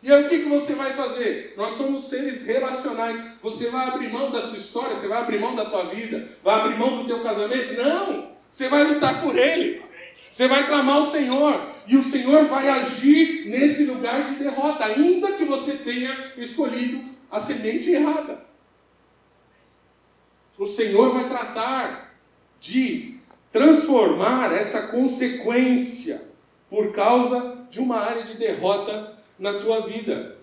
[0.01, 1.53] E aí o que, que você vai fazer?
[1.57, 3.21] Nós somos seres relacionais.
[3.41, 6.55] Você vai abrir mão da sua história, você vai abrir mão da tua vida, vai
[6.55, 7.73] abrir mão do teu casamento?
[7.73, 8.29] Não!
[8.49, 9.83] Você vai lutar por ele.
[10.31, 11.67] Você vai clamar ao Senhor.
[11.87, 17.39] E o Senhor vai agir nesse lugar de derrota, ainda que você tenha escolhido a
[17.39, 18.49] semente errada
[20.59, 22.13] o Senhor vai tratar
[22.59, 23.17] de
[23.49, 26.21] transformar essa consequência
[26.69, 30.37] por causa de uma área de derrota na tua vida.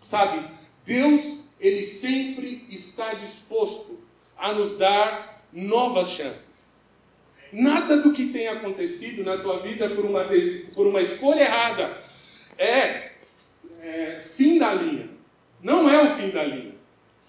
[0.00, 0.46] Sabe,
[0.84, 3.98] Deus, ele sempre está disposto
[4.36, 6.61] a nos dar novas chances.
[7.52, 10.24] Nada do que tem acontecido na tua vida por uma,
[10.74, 11.90] por uma escolha errada
[12.58, 13.10] é,
[13.82, 15.10] é fim da linha.
[15.62, 16.72] Não é o fim da linha.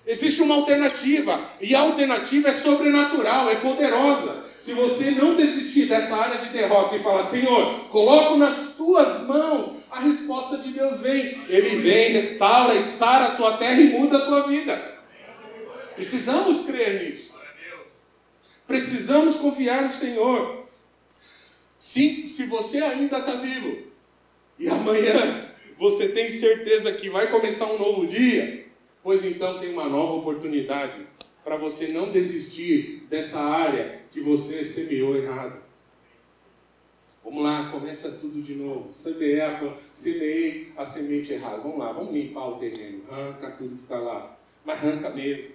[0.06, 4.44] Existe uma alternativa, e a alternativa é sobrenatural, é poderosa.
[4.58, 9.84] Se você não desistir dessa área de derrota e falar, Senhor, coloco nas tuas mãos,
[9.90, 11.38] a resposta de Deus vem.
[11.48, 14.94] Ele vem, restaura e sara a tua terra e muda a tua vida.
[15.96, 17.33] Precisamos crer nisso.
[18.74, 20.66] Precisamos confiar no Senhor.
[21.78, 23.84] Sim, se você ainda está vivo
[24.58, 25.46] e amanhã
[25.78, 28.64] você tem certeza que vai começar um novo dia,
[29.04, 31.06] Pois então tem uma nova oportunidade
[31.44, 35.62] para você não desistir dessa área que você semeou errado.
[37.22, 38.94] Vamos lá, começa tudo de novo.
[38.94, 41.58] Semeei a, semente errada.
[41.58, 43.04] Vamos lá, vamos limpar o terreno.
[43.12, 44.38] Arranca tudo que está lá.
[44.66, 45.52] Mas arranca mesmo.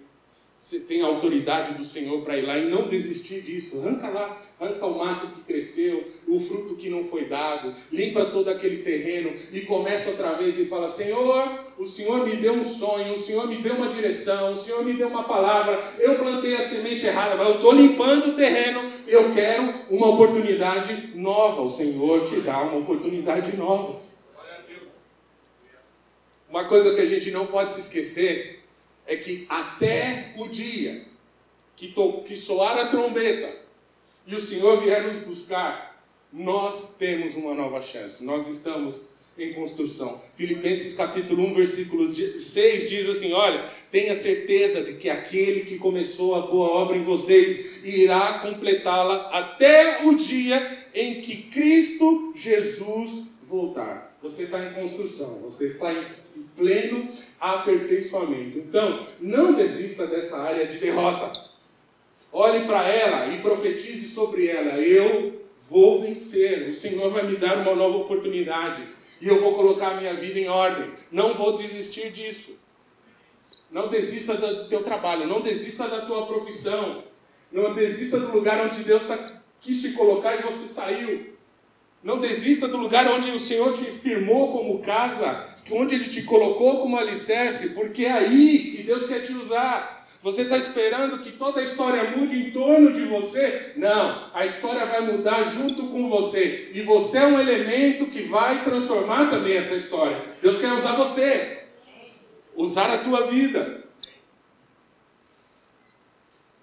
[0.59, 3.79] Você tem a autoridade do Senhor para ir lá e não desistir disso.
[3.79, 8.49] Arranca lá, arranca o mato que cresceu, o fruto que não foi dado, limpa todo
[8.49, 13.15] aquele terreno e começa outra vez e fala: Senhor, o Senhor me deu um sonho,
[13.15, 16.69] o Senhor me deu uma direção, o Senhor me deu uma palavra, eu plantei a
[16.69, 21.63] semente errada, mas eu estou limpando o terreno, eu quero uma oportunidade nova.
[21.63, 24.01] O Senhor te dá uma oportunidade nova.
[26.51, 28.58] Uma coisa que a gente não pode se esquecer
[29.09, 31.05] é que até o dia
[31.75, 33.57] que, to, que soar a trombeta
[34.27, 38.23] e o Senhor vier nos buscar, nós temos uma nova chance.
[38.23, 39.07] Nós estamos
[39.39, 40.21] em construção.
[40.35, 46.35] Filipenses capítulo 1, versículo 6 diz assim: Olha, tenha certeza de que aquele que começou
[46.35, 54.15] a boa obra em vocês irá completá-la até o dia em que Cristo Jesus voltar.
[54.21, 56.05] Você está em construção, você está em
[56.59, 57.09] pleno
[57.41, 58.59] aperfeiçoamento.
[58.59, 61.49] Então, não desista dessa área de derrota.
[62.33, 67.59] Olhe para ela e profetize sobre ela: Eu vou vencer, o Senhor vai me dar
[67.59, 68.83] uma nova oportunidade
[69.21, 70.91] e eu vou colocar a minha vida em ordem.
[71.11, 72.59] Não vou desistir disso.
[73.71, 77.05] Não desista do teu trabalho, não desista da tua profissão,
[77.53, 81.37] não desista do lugar onde Deus tá, quis te colocar e você saiu.
[82.03, 86.81] Não desista do lugar onde o Senhor te firmou como casa, onde Ele te colocou
[86.81, 89.99] como alicerce, porque é aí que Deus quer te usar.
[90.21, 93.75] Você está esperando que toda a história mude em torno de você?
[93.77, 96.73] Não, a história vai mudar junto com você.
[96.75, 100.21] E você é um elemento que vai transformar também essa história.
[100.43, 101.65] Deus quer usar você,
[102.57, 103.85] usar a tua vida.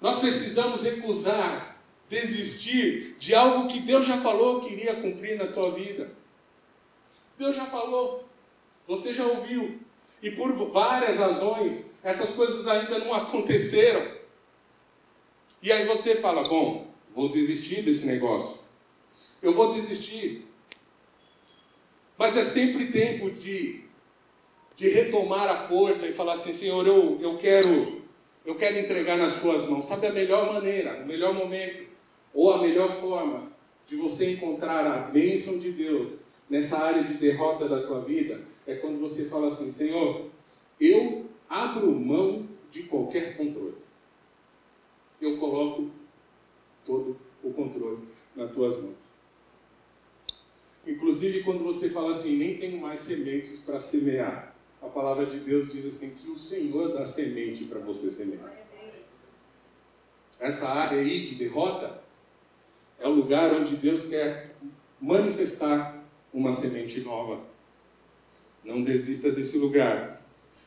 [0.01, 5.71] Nós precisamos recusar, desistir de algo que Deus já falou que iria cumprir na tua
[5.71, 6.11] vida.
[7.37, 8.24] Deus já falou,
[8.87, 9.79] você já ouviu,
[10.21, 14.05] e por várias razões, essas coisas ainda não aconteceram.
[15.61, 18.59] E aí você fala: bom, vou desistir desse negócio.
[19.41, 20.47] Eu vou desistir.
[22.17, 23.83] Mas é sempre tempo de,
[24.75, 28.01] de retomar a força e falar assim: Senhor, eu, eu, quero,
[28.45, 29.85] eu quero entregar nas tuas mãos.
[29.85, 31.83] Sabe a melhor maneira, o melhor momento,
[32.33, 33.51] ou a melhor forma
[33.85, 38.75] de você encontrar a bênção de Deus nessa área de derrota da tua vida é
[38.75, 40.29] quando você fala assim: Senhor,
[40.79, 43.77] eu abro mão de qualquer controle.
[45.21, 45.89] Eu coloco
[46.83, 48.95] todo o controle nas tuas mãos.
[50.85, 55.71] Inclusive, quando você fala assim, nem tenho mais sementes para semear, a palavra de Deus
[55.71, 58.53] diz assim: que o Senhor dá semente para você semear.
[60.39, 62.03] Essa área aí de derrota
[62.99, 64.55] é o lugar onde Deus quer
[64.99, 67.54] manifestar uma semente nova.
[68.65, 70.21] Não desista desse lugar.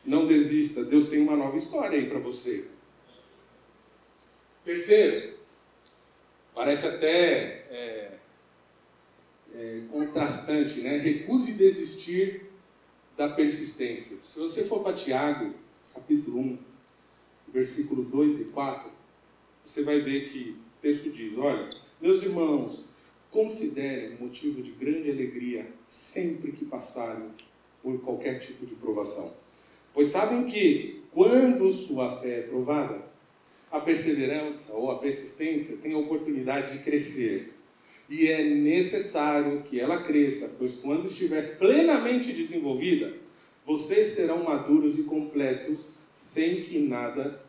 [0.07, 0.85] Não desista.
[0.85, 2.67] Deus tem uma nova história aí para você.
[4.65, 5.37] Terceiro,
[6.55, 8.19] parece até é,
[9.55, 10.97] é, contrastante, né?
[10.97, 12.47] Recuse desistir
[13.17, 14.17] da persistência.
[14.25, 15.53] Se você for para Tiago,
[15.93, 16.59] capítulo 1,
[17.49, 18.91] versículo 2 e 4,
[19.65, 21.69] você vai ver que o texto diz: Olha,
[22.01, 22.85] meus irmãos,
[23.31, 27.31] considerem motivo de grande alegria sempre que passarem
[27.89, 29.33] por qualquer tipo de provação.
[29.95, 33.03] Pois sabem que, quando sua fé é provada,
[33.71, 37.55] a perseverança ou a persistência tem a oportunidade de crescer.
[38.09, 43.15] E é necessário que ela cresça, pois quando estiver plenamente desenvolvida,
[43.65, 47.43] vocês serão maduros e completos, sem que nada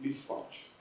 [0.00, 0.72] lhes falte.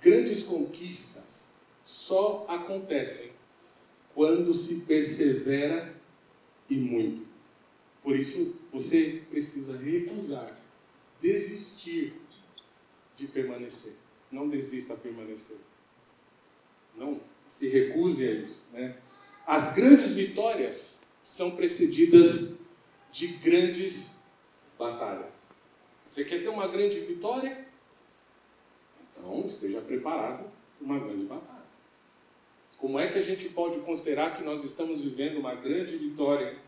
[0.00, 3.30] Grandes conquistas só acontecem
[4.14, 5.94] quando se persevera
[6.68, 7.31] e muito.
[8.02, 10.58] Por isso, você precisa recusar,
[11.20, 12.14] desistir
[13.14, 13.94] de permanecer.
[14.30, 15.58] Não desista a permanecer.
[16.96, 18.64] Não se recuse a isso.
[18.72, 18.96] Né?
[19.46, 22.62] As grandes vitórias são precedidas
[23.12, 24.22] de grandes
[24.78, 25.50] batalhas.
[26.08, 27.68] Você quer ter uma grande vitória?
[29.10, 31.62] Então esteja preparado para uma grande batalha.
[32.78, 36.58] Como é que a gente pode considerar que nós estamos vivendo uma grande vitória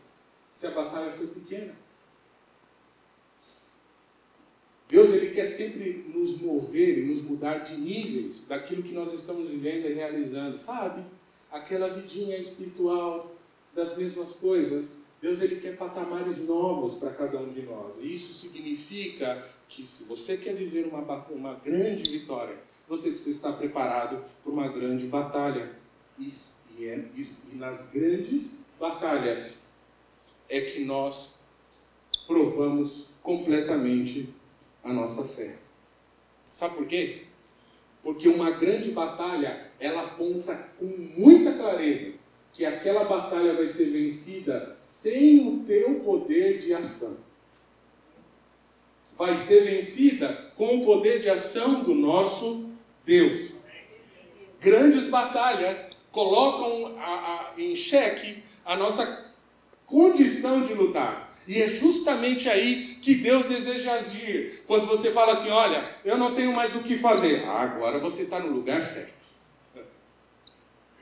[0.55, 1.75] se a batalha foi pequena.
[4.87, 9.49] Deus ele quer sempre nos mover e nos mudar de níveis daquilo que nós estamos
[9.49, 11.03] vivendo e realizando, sabe?
[11.51, 13.35] Aquela vidinha espiritual
[13.75, 15.03] das mesmas coisas.
[15.21, 17.97] Deus ele quer patamares novos para cada um de nós.
[17.99, 23.53] E isso significa que se você quer viver uma, uma grande vitória, você precisa estar
[23.53, 25.75] preparado para uma grande batalha.
[26.17, 26.31] E,
[26.77, 29.64] e, é, e nas grandes batalhas
[30.49, 31.35] é que nós
[32.27, 34.29] provamos completamente
[34.83, 35.55] a nossa fé.
[36.51, 37.23] Sabe por quê?
[38.03, 42.13] Porque uma grande batalha, ela aponta com muita clareza
[42.53, 47.17] que aquela batalha vai ser vencida sem o teu poder de ação.
[49.17, 52.69] Vai ser vencida com o poder de ação do nosso
[53.03, 53.53] Deus.
[54.59, 59.24] Grandes batalhas colocam a, a, em xeque a nossa
[59.85, 61.33] condição de lutar.
[61.47, 64.63] E é justamente aí que Deus deseja agir.
[64.65, 67.43] Quando você fala assim: Olha, eu não tenho mais o que fazer.
[67.45, 69.25] Ah, agora você está no lugar certo.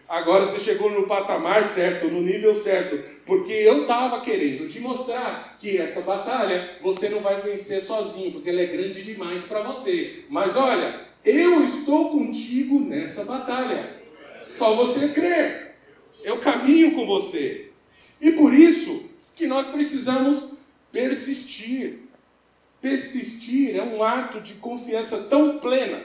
[0.08, 5.58] Agora você chegou no patamar certo, no nível certo, porque eu estava querendo te mostrar
[5.60, 10.26] que essa batalha você não vai vencer sozinho, porque ela é grande demais para você.
[10.30, 14.04] Mas olha, eu estou contigo nessa batalha.
[14.44, 15.78] Só você crer.
[16.22, 17.73] Eu caminho com você.
[18.24, 20.60] E por isso que nós precisamos
[20.94, 22.00] persistir.
[22.82, 26.02] Persistir é um ato de confiança tão plena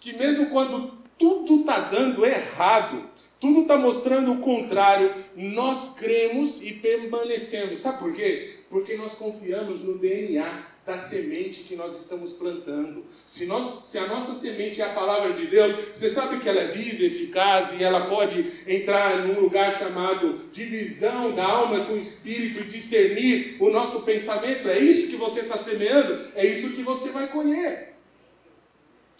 [0.00, 3.04] que mesmo quando tudo está dando errado,
[3.38, 7.80] tudo está mostrando o contrário, nós cremos e permanecemos.
[7.80, 8.54] Sabe por quê?
[8.70, 13.04] Porque nós confiamos no DNA da semente que nós estamos plantando.
[13.24, 16.60] Se, nós, se a nossa semente é a palavra de Deus, você sabe que ela
[16.60, 21.98] é viva, eficaz e ela pode entrar num lugar chamado divisão da alma com o
[21.98, 24.68] espírito e discernir o nosso pensamento.
[24.68, 27.94] É isso que você está semeando, é isso que você vai colher.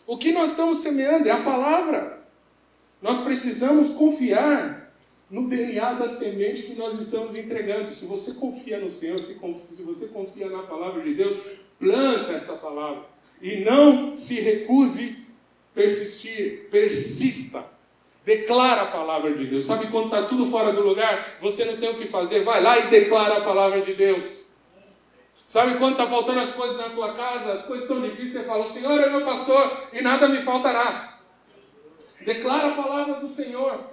[0.09, 2.19] O que nós estamos semeando é a palavra.
[3.01, 4.80] Nós precisamos confiar
[5.31, 7.89] no DNA da semente que nós estamos entregando.
[7.89, 9.39] Se você confia no Senhor, se,
[9.73, 11.37] se você confia na palavra de Deus,
[11.79, 13.05] planta essa palavra.
[13.41, 15.25] E não se recuse
[15.75, 17.65] persistir, persista.
[18.25, 19.65] Declara a palavra de Deus.
[19.65, 21.39] Sabe quando está tudo fora do lugar?
[21.41, 24.41] Você não tem o que fazer, vai lá e declara a palavra de Deus.
[25.47, 28.65] Sabe quando está faltando as coisas na tua casa, as coisas estão difíceis, você fala,
[28.65, 31.19] o Senhor é meu pastor e nada me faltará.
[32.21, 33.90] Declara a palavra do Senhor.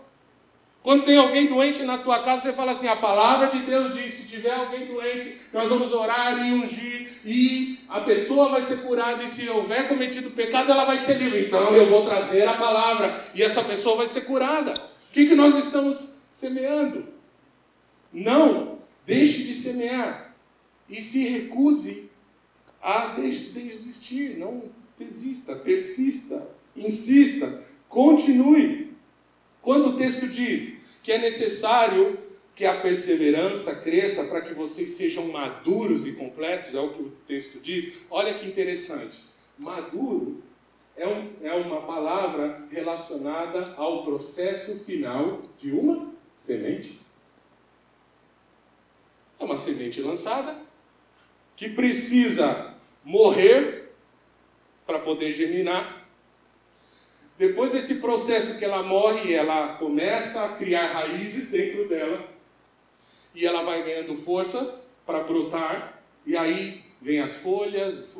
[0.87, 4.13] Quando tem alguém doente na tua casa, você fala assim: a palavra de Deus diz:
[4.13, 9.21] se tiver alguém doente, nós vamos orar e ungir, e a pessoa vai ser curada,
[9.21, 11.45] e se houver cometido pecado, ela vai ser livre.
[11.45, 14.75] Então eu vou trazer a palavra, e essa pessoa vai ser curada.
[14.75, 17.05] O que, que nós estamos semeando?
[18.13, 20.35] Não deixe de semear
[20.87, 22.09] e se recuse
[22.81, 24.37] a desistir.
[24.37, 24.63] Não
[24.97, 28.95] desista, persista, insista, continue.
[29.61, 30.76] Quando o texto diz
[31.07, 32.19] que é necessário
[32.53, 37.11] que a perseverança cresça para que vocês sejam maduros e completos, é o que o
[37.25, 37.99] texto diz.
[38.11, 39.23] Olha que interessante.
[39.57, 40.43] Maduro
[40.97, 46.99] é, um, é uma palavra relacionada ao processo final de uma semente.
[49.39, 50.59] É uma semente lançada
[51.55, 53.93] que precisa morrer
[54.85, 55.96] para poder germinar.
[57.37, 62.27] Depois desse processo que ela morre, ela começa a criar raízes dentro dela
[63.35, 66.01] e ela vai ganhando forças para brotar.
[66.25, 68.15] E aí vem as folhas,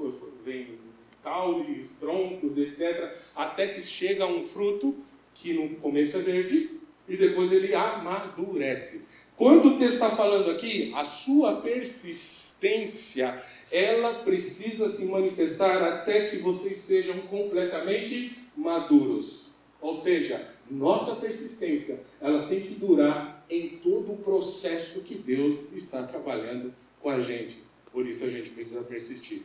[0.45, 0.77] vem
[1.23, 3.11] caules, troncos, etc.
[3.35, 4.95] Até que chega um fruto
[5.33, 9.05] que no começo é verde e depois ele amadurece.
[9.35, 13.41] Quando o texto está falando aqui, a sua persistência
[13.71, 19.51] ela precisa se manifestar até que vocês sejam completamente maduros.
[19.79, 26.03] Ou seja, nossa persistência, ela tem que durar em todo o processo que Deus está
[26.03, 27.63] trabalhando com a gente.
[27.91, 29.43] Por isso a gente precisa persistir.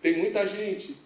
[0.00, 0.96] Tem muita gente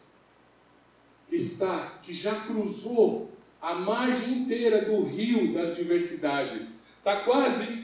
[1.27, 3.31] que está, que já cruzou
[3.61, 6.83] a margem inteira do rio das diversidades.
[6.99, 7.82] Está quase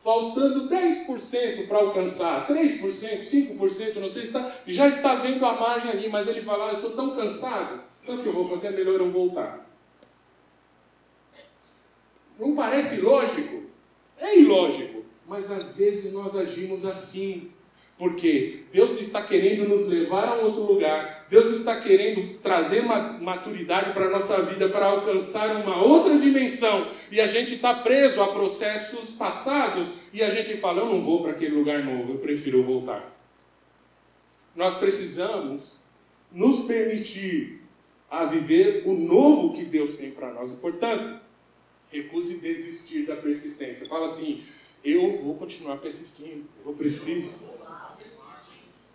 [0.00, 6.08] faltando 10% para alcançar, 3%, 5%, não sei, está, já está vendo a margem ali,
[6.08, 8.68] mas ele fala, ah, eu estou tão cansado, sabe o que eu vou fazer?
[8.68, 9.68] É melhor eu voltar.
[12.38, 13.64] Não parece lógico?
[14.18, 17.52] É ilógico, mas às vezes nós agimos assim.
[18.00, 23.92] Porque Deus está querendo nos levar a um outro lugar, Deus está querendo trazer maturidade
[23.92, 28.28] para a nossa vida, para alcançar uma outra dimensão, e a gente está preso a
[28.28, 32.62] processos passados, e a gente fala: eu não vou para aquele lugar novo, eu prefiro
[32.62, 33.14] voltar.
[34.56, 35.72] Nós precisamos
[36.32, 37.60] nos permitir
[38.10, 41.20] a viver o novo que Deus tem para nós, e portanto,
[41.92, 43.84] recuse desistir da persistência.
[43.84, 44.42] Fala assim:
[44.82, 47.59] eu vou continuar persistindo, eu preciso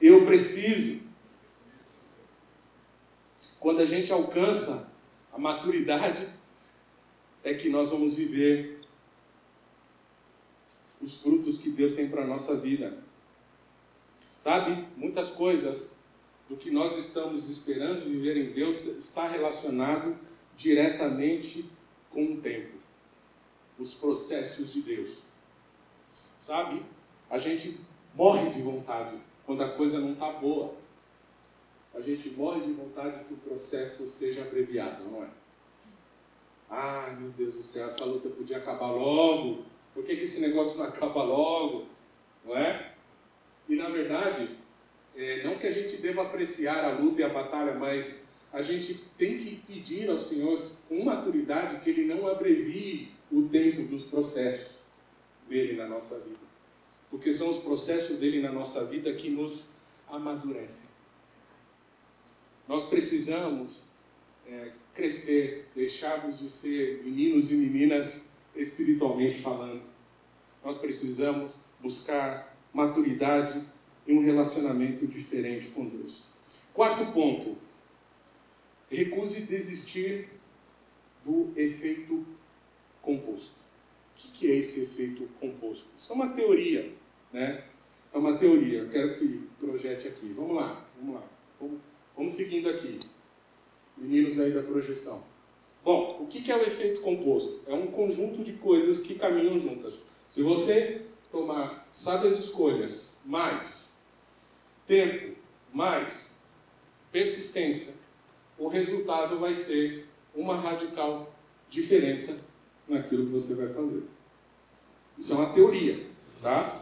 [0.05, 1.01] eu preciso.
[3.59, 4.91] Quando a gente alcança
[5.31, 6.29] a maturidade,
[7.43, 8.81] é que nós vamos viver
[11.01, 12.97] os frutos que Deus tem para a nossa vida.
[14.37, 15.95] Sabe, muitas coisas
[16.47, 20.15] do que nós estamos esperando viver em Deus está relacionado
[20.55, 21.69] diretamente
[22.11, 22.77] com o tempo,
[23.77, 25.23] os processos de Deus.
[26.39, 26.81] Sabe,
[27.29, 27.79] a gente
[28.13, 30.73] morre de vontade quando a coisa não está boa.
[31.93, 35.29] A gente morre de vontade que o processo seja abreviado, não é?
[36.69, 39.63] Ah, meu Deus do céu, essa luta podia acabar logo.
[39.93, 41.85] Por que, que esse negócio não acaba logo?
[42.43, 42.93] Não é?
[43.69, 44.57] E na verdade,
[45.15, 48.93] é, não que a gente deva apreciar a luta e a batalha, mas a gente
[49.17, 54.75] tem que pedir ao Senhor com maturidade que Ele não abrevie o tempo dos processos
[55.47, 56.44] dele na nossa vida.
[57.09, 59.75] Porque são os processos dele na nossa vida que nos
[60.07, 60.89] amadurecem.
[62.67, 63.81] Nós precisamos
[64.47, 69.83] é, crescer, deixarmos de ser meninos e meninas espiritualmente falando.
[70.63, 73.63] Nós precisamos buscar maturidade
[74.07, 76.25] e um relacionamento diferente com Deus.
[76.73, 77.57] Quarto ponto:
[78.89, 80.29] recuse desistir
[81.23, 82.25] do efeito
[83.01, 83.64] composto.
[84.15, 85.89] O que é esse efeito composto?
[85.95, 86.93] Isso é uma teoria,
[87.33, 87.65] né?
[88.13, 88.79] É uma teoria.
[88.79, 90.31] Eu quero que projete aqui.
[90.33, 91.23] Vamos lá, vamos lá.
[91.59, 91.79] Vamos,
[92.15, 92.99] vamos seguindo aqui.
[93.97, 95.23] Meninos aí da projeção.
[95.83, 97.61] Bom, o que é o efeito composto?
[97.67, 99.95] É um conjunto de coisas que caminham juntas.
[100.27, 103.97] Se você tomar sábias escolhas, mais
[104.87, 105.35] tempo,
[105.73, 106.41] mais
[107.11, 107.95] persistência,
[108.57, 111.33] o resultado vai ser uma radical
[111.69, 112.45] diferença
[112.87, 114.03] naquilo que você vai fazer.
[115.17, 116.05] Isso é uma teoria,
[116.41, 116.81] tá?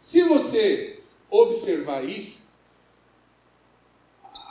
[0.00, 1.00] Se você
[1.30, 2.38] observar isso,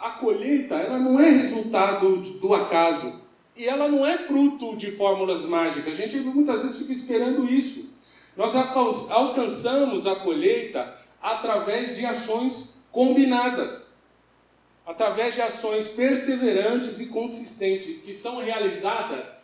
[0.01, 3.22] a colheita ela não é resultado do acaso
[3.55, 5.93] e ela não é fruto de fórmulas mágicas.
[5.93, 7.89] A gente muitas vezes fica esperando isso.
[8.36, 13.88] Nós alcançamos a colheita através de ações combinadas,
[14.86, 19.36] através de ações perseverantes e consistentes que são realizadas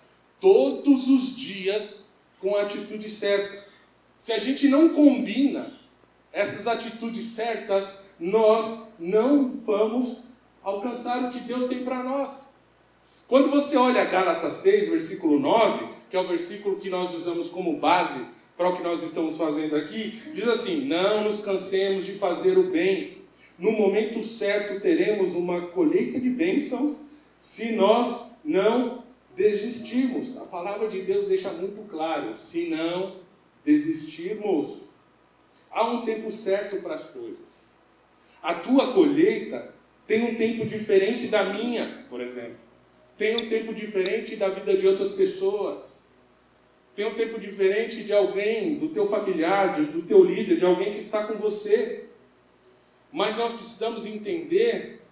[0.44, 2.00] todos os dias
[2.42, 3.64] com a atitude certa.
[4.18, 5.72] Se a gente não combina
[6.34, 10.24] essas atitudes certas, nós não vamos
[10.62, 12.50] alcançar o que Deus tem para nós.
[13.26, 17.78] Quando você olha Gálatas 6, versículo 9, que é o versículo que nós usamos como
[17.78, 18.20] base
[18.58, 22.70] para o que nós estamos fazendo aqui, diz assim: Não nos cansemos de fazer o
[22.70, 23.20] bem.
[23.58, 26.98] No momento certo teremos uma colheita de bênçãos
[27.40, 29.03] se nós não
[29.36, 30.38] desistirmos.
[30.38, 33.18] A palavra de Deus deixa muito claro: se não
[33.64, 34.84] desistirmos.
[35.72, 37.74] Há um tempo certo para as coisas.
[38.42, 39.74] A tua colheita
[40.06, 42.58] tem um tempo diferente da minha, por exemplo.
[43.18, 46.04] Tem um tempo diferente da vida de outras pessoas.
[46.96, 51.00] Tem um tempo diferente de alguém, do teu familiar, do teu líder, de alguém que
[51.00, 52.06] está com você.
[53.12, 55.03] Mas nós precisamos entender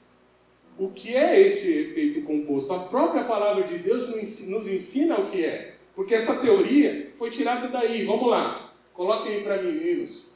[0.81, 2.73] o que é esse efeito composto.
[2.73, 4.09] A própria palavra de Deus
[4.47, 5.75] nos ensina o que é.
[5.93, 8.03] Porque essa teoria foi tirada daí.
[8.03, 8.73] Vamos lá.
[8.91, 10.31] Coloquem aí para mim, meninos.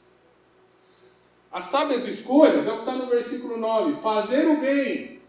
[1.50, 5.20] As sábias escolhas é o que está no versículo 9: fazer o bem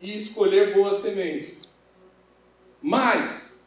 [0.00, 1.78] e escolher boas sementes.
[2.82, 3.62] Mas,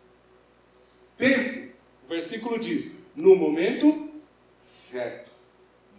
[1.18, 1.72] tempo,
[2.06, 4.12] o versículo diz, no momento
[4.60, 5.32] certo.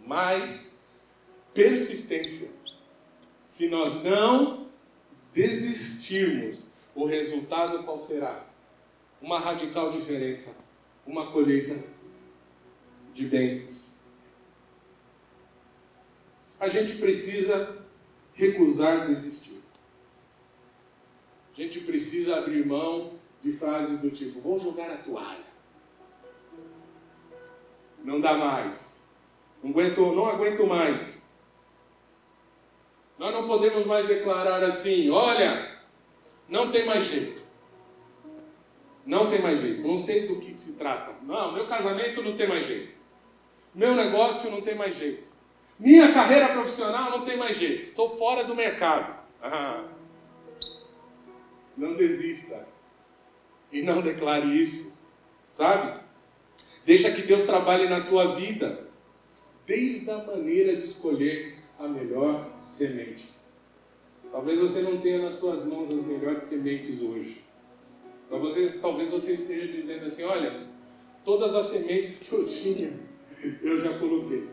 [0.06, 0.78] Mais
[1.54, 2.61] persistência.
[3.52, 4.66] Se nós não
[5.34, 8.46] desistirmos, o resultado qual será?
[9.20, 10.56] Uma radical diferença,
[11.06, 11.78] uma colheita
[13.12, 13.90] de bênçãos.
[16.58, 17.84] A gente precisa
[18.32, 19.60] recusar desistir.
[21.52, 25.44] A gente precisa abrir mão de frases do tipo: vou jogar a toalha.
[28.02, 29.02] Não dá mais.
[29.62, 31.21] Não aguento, não aguento mais.
[33.22, 35.78] Nós não podemos mais declarar assim: olha,
[36.48, 37.40] não tem mais jeito.
[39.06, 39.86] Não tem mais jeito.
[39.86, 41.14] Não sei do que se trata.
[41.22, 42.96] Não, meu casamento não tem mais jeito.
[43.72, 45.22] Meu negócio não tem mais jeito.
[45.78, 47.90] Minha carreira profissional não tem mais jeito.
[47.90, 49.16] Estou fora do mercado.
[49.40, 49.84] Ah.
[51.76, 52.66] Não desista.
[53.70, 54.98] E não declare isso.
[55.48, 56.00] Sabe?
[56.84, 58.88] Deixa que Deus trabalhe na tua vida.
[59.64, 61.51] Desde a maneira de escolher
[61.82, 63.28] a melhor semente.
[64.30, 67.42] Talvez você não tenha nas suas mãos as melhores sementes hoje.
[68.30, 70.68] Talvez talvez você esteja dizendo assim: olha,
[71.24, 72.92] todas as sementes que eu tinha,
[73.60, 74.48] eu já coloquei.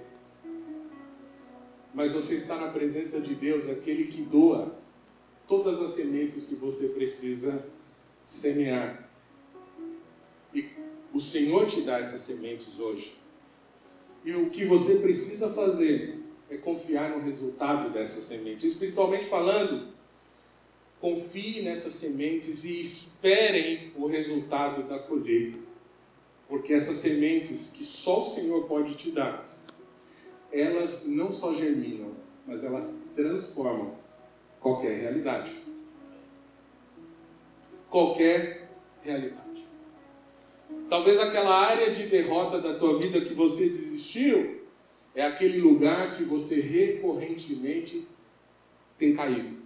[1.94, 4.76] Mas você está na presença de Deus, aquele que doa
[5.48, 7.66] todas as sementes que você precisa
[8.24, 9.08] semear.
[10.54, 10.66] E
[11.14, 13.18] o Senhor te dá essas sementes hoje.
[14.26, 16.19] E o que você precisa fazer
[16.50, 18.64] é confiar no resultado dessas sementes.
[18.64, 19.88] Espiritualmente falando,
[21.00, 25.60] confie nessas sementes e esperem o resultado da colheita.
[26.47, 29.47] Porque essas sementes que só o Senhor pode te dar,
[30.52, 32.12] elas não só germinam,
[32.45, 33.95] mas elas transformam
[34.60, 35.52] qualquer realidade.
[37.89, 38.72] Qualquer
[39.02, 39.68] realidade.
[40.89, 44.59] Talvez aquela área de derrota da tua vida que você desistiu,
[45.16, 48.07] é aquele lugar que você recorrentemente
[48.97, 49.57] tem caído,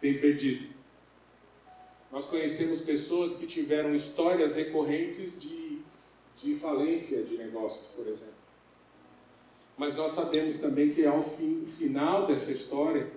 [0.00, 0.72] tem perdido.
[2.10, 5.78] Nós conhecemos pessoas que tiveram histórias recorrentes de,
[6.36, 8.34] de falência de negócios, por exemplo.
[9.76, 13.10] Mas nós sabemos também que ao fim, final dessa história,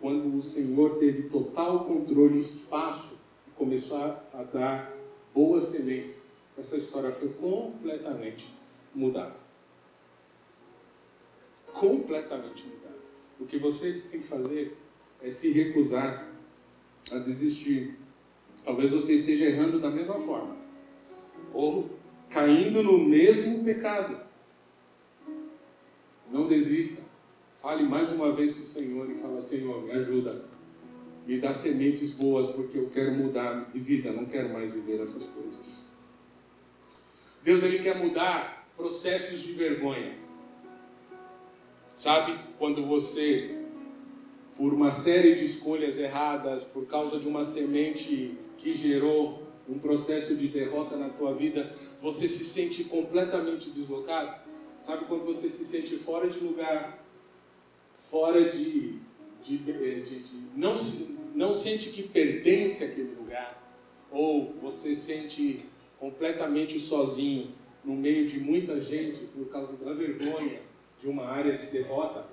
[0.00, 4.96] quando o Senhor teve total controle e espaço e começou a, a dar
[5.34, 8.48] boas sementes, essa história foi completamente
[8.94, 9.36] mudada.
[11.78, 12.98] Completamente mudada.
[13.38, 14.76] O que você tem que fazer
[15.22, 16.28] é se recusar
[17.10, 17.96] a desistir.
[18.64, 20.56] Talvez você esteja errando da mesma forma,
[21.54, 21.88] ou
[22.28, 24.18] caindo no mesmo pecado.
[26.32, 27.02] Não desista.
[27.58, 30.44] Fale mais uma vez com o Senhor e fala: Senhor, me ajuda.
[31.26, 35.26] Me dá sementes boas, porque eu quero mudar de vida, não quero mais viver essas
[35.26, 35.88] coisas.
[37.44, 40.27] Deus ele quer mudar processos de vergonha.
[41.98, 42.38] Sabe?
[42.60, 43.56] Quando você,
[44.56, 50.36] por uma série de escolhas erradas, por causa de uma semente que gerou um processo
[50.36, 54.32] de derrota na tua vida, você se sente completamente deslocado?
[54.80, 57.04] Sabe quando você se sente fora de lugar,
[58.08, 59.00] fora de.
[59.42, 60.76] de, de, de não,
[61.34, 63.60] não sente que pertence àquele lugar,
[64.08, 65.64] ou você sente
[65.98, 67.50] completamente sozinho
[67.84, 70.68] no meio de muita gente por causa da vergonha
[70.98, 72.26] de uma área de derrota,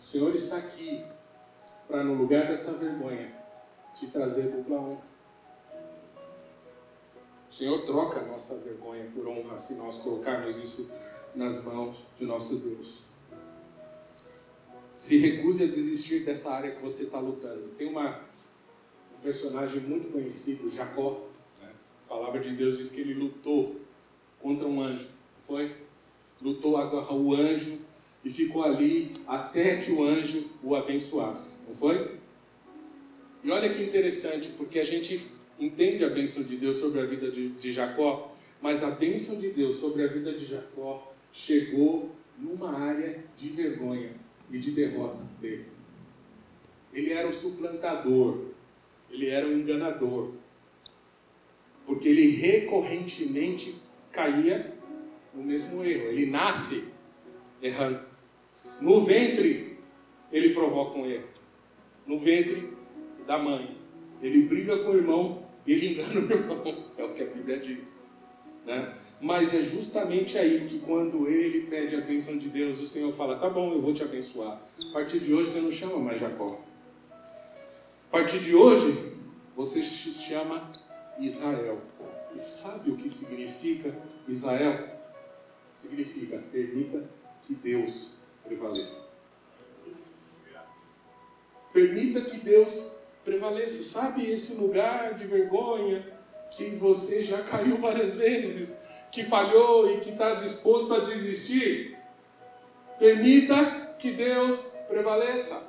[0.00, 1.04] o Senhor está aqui
[1.88, 3.32] para, no lugar dessa vergonha,
[3.94, 5.12] te trazer dupla honra.
[7.48, 10.90] O Senhor troca a nossa vergonha por honra se nós colocarmos isso
[11.34, 13.04] nas mãos de nosso Deus.
[14.94, 17.68] Se recuse a desistir dessa área que você está lutando.
[17.76, 18.20] Tem uma,
[19.16, 21.28] um personagem muito conhecido, Jacó.
[21.60, 21.70] Né?
[22.06, 23.80] A palavra de Deus diz que ele lutou
[24.40, 25.08] contra um anjo.
[25.42, 25.81] Foi?
[26.42, 27.78] Lutou, agarrou o anjo
[28.24, 31.60] e ficou ali até que o anjo o abençoasse.
[31.66, 32.16] Não foi?
[33.44, 35.20] E olha que interessante, porque a gente
[35.58, 39.50] entende a bênção de Deus sobre a vida de, de Jacó, mas a bênção de
[39.50, 44.14] Deus sobre a vida de Jacó chegou numa área de vergonha
[44.50, 45.66] e de derrota dele.
[46.92, 48.46] Ele era o suplantador,
[49.10, 50.32] ele era o enganador,
[51.86, 53.76] porque ele recorrentemente
[54.10, 54.71] caía
[55.34, 56.08] no mesmo erro.
[56.08, 56.92] Ele nasce
[57.60, 58.00] errando.
[58.80, 59.78] No ventre,
[60.30, 61.28] ele provoca um erro.
[62.06, 62.76] No ventre
[63.26, 63.76] da mãe,
[64.20, 66.84] ele briga com o irmão, ele engana o irmão.
[66.96, 67.96] É o que a Bíblia diz.
[68.66, 68.94] Né?
[69.20, 73.36] Mas é justamente aí que quando ele pede a bênção de Deus, o Senhor fala:
[73.36, 74.60] tá bom, eu vou te abençoar.
[74.90, 76.60] A partir de hoje você não chama mais Jacó.
[78.08, 79.14] A partir de hoje
[79.56, 80.72] você se chama
[81.20, 81.80] Israel.
[82.34, 83.94] E sabe o que significa
[84.26, 84.91] Israel?
[85.74, 87.04] Significa permita
[87.42, 88.12] que Deus
[88.44, 89.10] prevaleça.
[91.72, 92.92] Permita que Deus
[93.24, 93.82] prevaleça.
[93.82, 96.06] Sabe esse lugar de vergonha
[96.50, 98.82] que você já caiu várias vezes?
[99.12, 101.98] que falhou e que está disposto a desistir,
[102.98, 103.54] permita
[103.98, 105.62] que Deus prevaleça.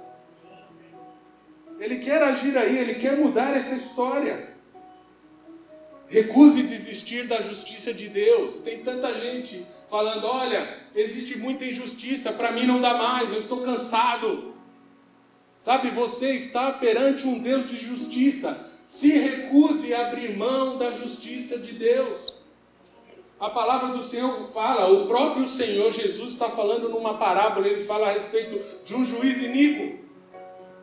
[1.77, 4.53] Ele quer agir aí, ele quer mudar essa história.
[6.07, 8.61] Recuse desistir da justiça de Deus.
[8.61, 13.61] Tem tanta gente falando: olha, existe muita injustiça, para mim não dá mais, eu estou
[13.61, 14.55] cansado.
[15.59, 18.71] Sabe, você está perante um Deus de justiça.
[18.87, 22.33] Se recuse a abrir mão da justiça de Deus.
[23.39, 28.07] A palavra do Senhor fala, o próprio Senhor Jesus está falando numa parábola, ele fala
[28.07, 29.99] a respeito de um juiz iníquo,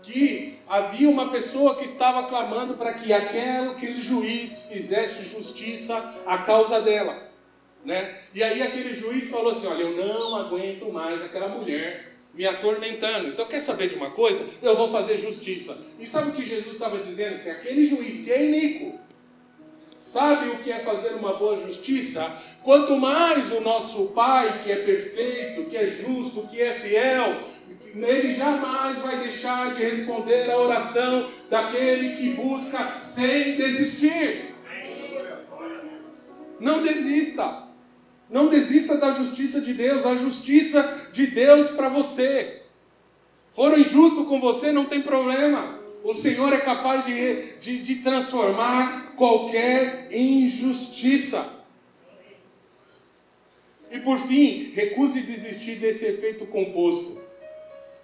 [0.02, 6.38] que havia uma pessoa que estava clamando para que aquele, aquele juiz fizesse justiça à
[6.38, 7.29] causa dela.
[7.84, 8.18] Né?
[8.34, 13.28] E aí aquele juiz falou assim: Olha, eu não aguento mais aquela mulher me atormentando.
[13.28, 14.44] Então, quer saber de uma coisa?
[14.62, 15.76] Eu vou fazer justiça.
[15.98, 17.36] E sabe o que Jesus estava dizendo?
[17.36, 18.98] Se aquele juiz que é iníquo
[19.96, 22.26] sabe o que é fazer uma boa justiça,
[22.62, 27.50] quanto mais o nosso Pai, que é perfeito, que é justo, que é fiel,
[27.94, 34.54] ele jamais vai deixar de responder a oração daquele que busca sem desistir.
[36.58, 37.69] Não desista.
[38.30, 42.62] Não desista da justiça de Deus, a justiça de Deus para você.
[43.52, 45.80] Foram injustos com você, não tem problema.
[46.04, 51.60] O Senhor é capaz de, de, de transformar qualquer injustiça.
[53.90, 57.20] E por fim, recuse desistir desse efeito composto.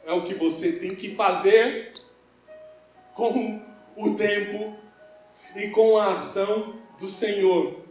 [0.04, 1.92] É o que você tem que fazer
[3.14, 3.62] com
[3.96, 4.76] o tempo
[5.54, 7.84] e com a ação do Senhor.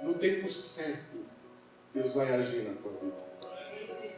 [0.00, 1.11] No tempo certo,
[1.94, 3.22] Deus vai agir na tua vida.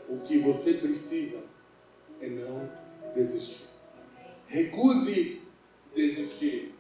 [0.09, 1.43] O que você precisa
[2.21, 2.71] é não
[3.15, 3.65] desistir.
[4.47, 5.43] Recuse
[5.95, 6.75] desistir.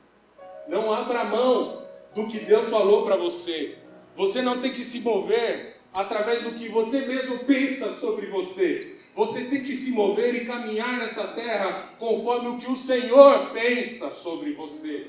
[0.68, 1.84] Não abra mão
[2.14, 3.78] do que Deus falou para você.
[4.16, 8.96] Você não tem que se mover através do que você mesmo pensa sobre você.
[9.14, 14.10] Você tem que se mover e caminhar nessa terra conforme o que o Senhor pensa
[14.10, 15.08] sobre você.